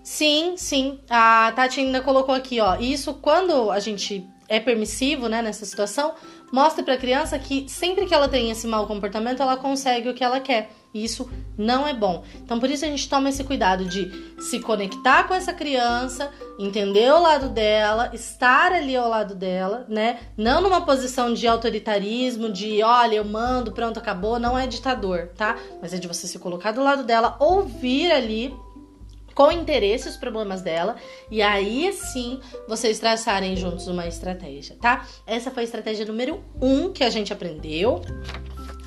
Sim, 0.04 0.56
sim. 0.58 1.00
A 1.10 1.52
Tati 1.56 1.80
ainda 1.80 2.02
colocou 2.02 2.36
aqui, 2.36 2.60
ó. 2.60 2.76
Isso 2.76 3.14
quando 3.14 3.72
a 3.72 3.80
gente 3.80 4.28
é 4.50 4.60
permissivo, 4.60 5.30
né, 5.30 5.42
nessa 5.42 5.66
situação, 5.66 6.14
mostra 6.52 6.84
para 6.84 6.94
a 6.94 6.98
criança 6.98 7.40
que 7.40 7.68
sempre 7.68 8.06
que 8.06 8.14
ela 8.14 8.28
tem 8.28 8.52
esse 8.52 8.68
mau 8.68 8.86
comportamento, 8.86 9.42
ela 9.42 9.58
consegue 9.58 10.10
o 10.10 10.14
que 10.14 10.24
ela 10.24 10.40
quer. 10.40 10.70
E 10.94 11.04
isso 11.04 11.28
não 11.58 11.88
é 11.88 11.94
bom. 11.94 12.24
Então, 12.44 12.60
por 12.60 12.70
isso 12.70 12.86
a 12.86 12.88
gente 12.88 13.10
toma 13.10 13.30
esse 13.30 13.44
cuidado 13.44 13.86
de 13.86 14.12
se 14.40 14.60
conectar 14.60 15.24
com 15.24 15.34
essa 15.34 15.52
criança, 15.52 16.30
entender 16.60 17.12
o 17.12 17.20
lado 17.20 17.50
dela, 17.50 18.12
estar 18.14 18.72
ali 18.72 18.96
ao 18.96 19.10
lado 19.10 19.34
dela, 19.34 19.88
né? 19.90 20.20
Não 20.38 20.62
numa 20.62 20.82
posição 20.82 21.34
de 21.34 21.48
autoritarismo, 21.48 22.52
de 22.52 22.84
olha, 22.84 23.16
eu 23.16 23.26
mando, 23.26 23.72
pronto, 23.72 23.98
acabou. 23.98 24.38
Não 24.38 24.56
é 24.56 24.68
ditador, 24.68 25.30
tá? 25.36 25.58
Mas 25.82 25.94
é 25.94 25.98
de 25.98 26.08
você 26.08 26.28
se 26.28 26.38
colocar 26.38 26.72
do 26.72 26.84
lado 26.84 27.04
dela, 27.04 27.38
ouvir 27.40 28.12
ali 28.12 28.54
com 29.34 29.52
interesse 29.52 30.08
os 30.08 30.18
problemas 30.18 30.62
dela 30.62 30.96
e 31.30 31.42
aí 31.42 31.92
sim 31.94 32.40
vocês 32.68 33.00
traçarem 33.00 33.56
juntos 33.56 33.88
uma 33.88 34.08
estratégia, 34.08 34.76
tá? 34.80 35.06
Essa 35.26 35.52
foi 35.52 35.64
a 35.64 35.66
estratégia 35.66 36.06
número 36.06 36.44
um 36.62 36.92
que 36.92 37.04
a 37.04 37.10
gente 37.10 37.34
aprendeu. 37.34 38.02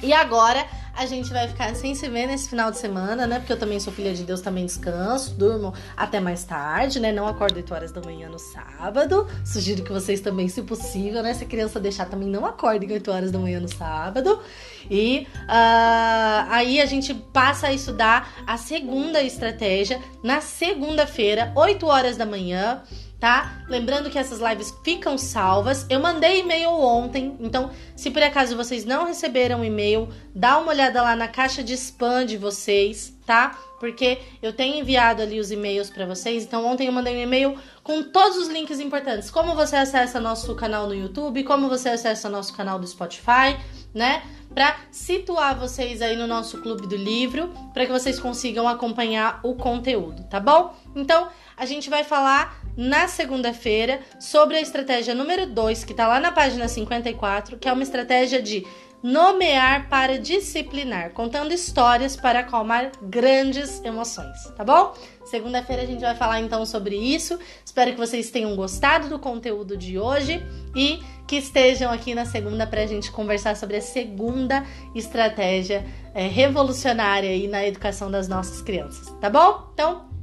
E 0.02 0.12
agora 0.12 0.66
a 0.94 1.06
gente 1.06 1.30
vai 1.30 1.48
ficar 1.48 1.74
sem 1.74 1.94
se 1.94 2.08
ver 2.08 2.26
nesse 2.26 2.48
final 2.48 2.70
de 2.70 2.78
semana, 2.78 3.26
né? 3.26 3.38
Porque 3.38 3.52
eu 3.52 3.58
também 3.58 3.80
sou 3.80 3.92
filha 3.92 4.14
de 4.14 4.24
Deus, 4.24 4.40
também 4.40 4.64
descanso, 4.64 5.34
durmo 5.34 5.74
até 5.96 6.20
mais 6.20 6.44
tarde, 6.44 7.00
né? 7.00 7.12
Não 7.12 7.26
acordo 7.26 7.56
8 7.56 7.74
horas 7.74 7.92
da 7.92 8.00
manhã 8.00 8.28
no 8.28 8.38
sábado. 8.38 9.26
Sugiro 9.44 9.82
que 9.82 9.92
vocês 9.92 10.20
também, 10.20 10.48
se 10.48 10.62
possível, 10.62 11.22
né? 11.22 11.34
Se 11.34 11.44
a 11.44 11.46
criança 11.46 11.80
deixar, 11.80 12.06
também 12.06 12.28
não 12.28 12.46
acordem 12.46 12.90
8 12.92 13.10
horas 13.10 13.30
da 13.30 13.38
manhã 13.38 13.60
no 13.60 13.68
sábado. 13.68 14.40
E 14.90 15.26
uh, 15.42 16.50
aí 16.50 16.80
a 16.80 16.86
gente 16.86 17.12
passa 17.14 17.68
a 17.68 17.72
estudar 17.72 18.42
a 18.46 18.56
segunda 18.56 19.22
estratégia 19.22 20.00
na 20.22 20.40
segunda-feira, 20.40 21.52
8 21.54 21.86
horas 21.86 22.16
da 22.16 22.26
manhã 22.26 22.82
tá? 23.18 23.64
Lembrando 23.68 24.10
que 24.10 24.18
essas 24.18 24.40
lives 24.40 24.72
ficam 24.84 25.16
salvas. 25.16 25.86
Eu 25.88 26.00
mandei 26.00 26.40
e-mail 26.40 26.70
ontem, 26.70 27.36
então 27.40 27.70
se 27.94 28.10
por 28.10 28.22
acaso 28.22 28.56
vocês 28.56 28.84
não 28.84 29.06
receberam 29.06 29.64
e-mail, 29.64 30.08
dá 30.34 30.58
uma 30.58 30.70
olhada 30.70 31.02
lá 31.02 31.16
na 31.16 31.28
caixa 31.28 31.62
de 31.62 31.74
spam 31.74 32.26
de 32.26 32.36
vocês, 32.36 33.14
tá? 33.24 33.58
Porque 33.80 34.18
eu 34.42 34.52
tenho 34.52 34.76
enviado 34.76 35.22
ali 35.22 35.38
os 35.38 35.50
e-mails 35.50 35.90
para 35.90 36.06
vocês. 36.06 36.44
Então 36.44 36.64
ontem 36.66 36.86
eu 36.86 36.92
mandei 36.92 37.16
um 37.16 37.20
e-mail 37.20 37.58
com 37.82 38.02
todos 38.02 38.36
os 38.36 38.48
links 38.48 38.80
importantes. 38.80 39.30
Como 39.30 39.54
você 39.54 39.76
acessa 39.76 40.20
nosso 40.20 40.54
canal 40.54 40.86
no 40.86 40.94
YouTube, 40.94 41.44
como 41.44 41.68
você 41.68 41.90
acessa 41.90 42.28
nosso 42.28 42.54
canal 42.54 42.78
do 42.78 42.86
Spotify, 42.86 43.56
né? 43.96 44.22
Para 44.54 44.76
situar 44.90 45.58
vocês 45.58 46.00
aí 46.02 46.16
no 46.16 46.26
nosso 46.26 46.60
clube 46.60 46.86
do 46.86 46.96
livro, 46.96 47.50
para 47.72 47.86
que 47.86 47.92
vocês 47.92 48.20
consigam 48.20 48.68
acompanhar 48.68 49.40
o 49.42 49.54
conteúdo, 49.54 50.22
tá 50.24 50.38
bom? 50.38 50.74
Então, 50.94 51.28
a 51.56 51.64
gente 51.64 51.88
vai 51.88 52.04
falar 52.04 52.60
na 52.76 53.08
segunda-feira 53.08 54.00
sobre 54.20 54.56
a 54.56 54.60
estratégia 54.60 55.14
número 55.14 55.46
2, 55.46 55.84
que 55.84 55.92
está 55.92 56.06
lá 56.06 56.20
na 56.20 56.30
página 56.30 56.68
54, 56.68 57.56
que 57.56 57.68
é 57.68 57.72
uma 57.72 57.82
estratégia 57.82 58.42
de 58.42 58.66
nomear 59.02 59.88
para 59.88 60.18
disciplinar, 60.18 61.12
contando 61.12 61.52
histórias 61.52 62.16
para 62.16 62.40
acalmar 62.40 62.92
grandes 63.02 63.82
emoções, 63.84 64.36
tá 64.56 64.64
bom? 64.64 64.94
Segunda-feira 65.24 65.82
a 65.82 65.86
gente 65.86 66.00
vai 66.00 66.14
falar 66.14 66.40
então 66.40 66.66
sobre 66.66 66.96
isso. 66.96 67.38
Espero 67.64 67.92
que 67.92 67.98
vocês 67.98 68.30
tenham 68.30 68.54
gostado 68.56 69.08
do 69.08 69.18
conteúdo 69.18 69.76
de 69.76 69.98
hoje 69.98 70.44
e 70.74 71.00
que 71.26 71.36
estejam 71.36 71.92
aqui 71.92 72.14
na 72.14 72.24
segunda 72.24 72.66
para 72.66 72.82
a 72.82 72.86
gente 72.86 73.10
conversar 73.10 73.56
sobre 73.56 73.76
a 73.76 73.80
segunda 73.80 74.64
estratégia 74.94 75.84
é, 76.14 76.26
revolucionária 76.26 77.30
aí 77.30 77.48
na 77.48 77.66
educação 77.66 78.10
das 78.10 78.28
nossas 78.28 78.62
crianças, 78.62 79.10
tá 79.20 79.28
bom? 79.28 79.70
Então, 79.72 80.15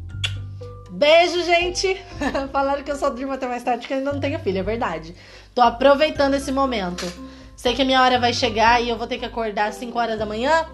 Beijo, 0.94 1.44
gente! 1.44 2.00
Falaram 2.54 2.84
que 2.84 2.92
eu 2.92 2.96
só 2.96 3.10
durmo 3.10 3.34
até 3.34 3.48
mais 3.48 3.64
tarde 3.64 3.82
porque 3.82 3.96
ainda 3.96 4.14
não 4.14 4.20
tenho 4.20 4.38
filho, 4.38 4.60
é 4.60 4.64
verdade. 4.64 5.16
Tô 5.56 5.62
aproveitando 5.62 6.36
esse 6.36 6.52
momento. 6.52 7.12
Sei 7.56 7.74
que 7.74 7.82
a 7.82 7.86
minha 7.86 8.00
hora 8.00 8.20
vai 8.20 8.32
chegar 8.32 8.80
e 8.80 8.90
eu 8.90 8.98
vou 8.98 9.08
ter 9.08 9.18
que 9.18 9.26
acordar 9.26 9.70
às 9.70 9.76
5 9.76 9.98
horas 9.98 10.20
da 10.20 10.26
manhã. 10.26 10.68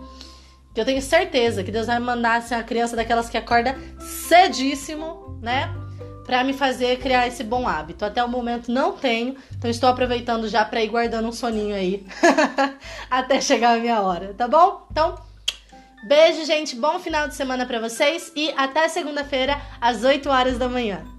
Que 0.73 0.81
eu 0.81 0.85
tenho 0.85 1.01
certeza 1.01 1.63
que 1.63 1.71
Deus 1.71 1.87
vai 1.87 1.99
mandar 1.99 2.39
assim, 2.39 2.53
a 2.53 2.61
criança 2.61 2.97
daquelas 2.97 3.29
que 3.29 3.37
acorda 3.37 3.77
cedíssimo, 3.97 5.39
né? 5.41 5.73
Pra 6.25 6.43
me 6.43 6.51
fazer 6.51 6.99
criar 6.99 7.25
esse 7.25 7.43
bom 7.43 7.65
hábito. 7.65 8.03
Até 8.03 8.21
o 8.21 8.27
momento 8.27 8.69
não 8.69 8.91
tenho, 8.91 9.37
então 9.55 9.71
estou 9.71 9.87
aproveitando 9.87 10.49
já 10.49 10.65
pra 10.65 10.83
ir 10.83 10.89
guardando 10.89 11.29
um 11.29 11.31
soninho 11.31 11.73
aí. 11.73 12.05
até 13.09 13.39
chegar 13.39 13.77
a 13.77 13.79
minha 13.79 14.01
hora, 14.01 14.33
tá 14.37 14.49
bom? 14.49 14.85
Então. 14.91 15.28
Beijo, 16.03 16.45
gente. 16.45 16.75
Bom 16.75 16.97
final 16.97 17.27
de 17.27 17.35
semana 17.35 17.65
para 17.65 17.79
vocês 17.79 18.31
e 18.35 18.51
até 18.55 18.87
segunda-feira 18.87 19.59
às 19.81 20.03
8 20.03 20.29
horas 20.29 20.57
da 20.57 20.69
manhã. 20.69 21.18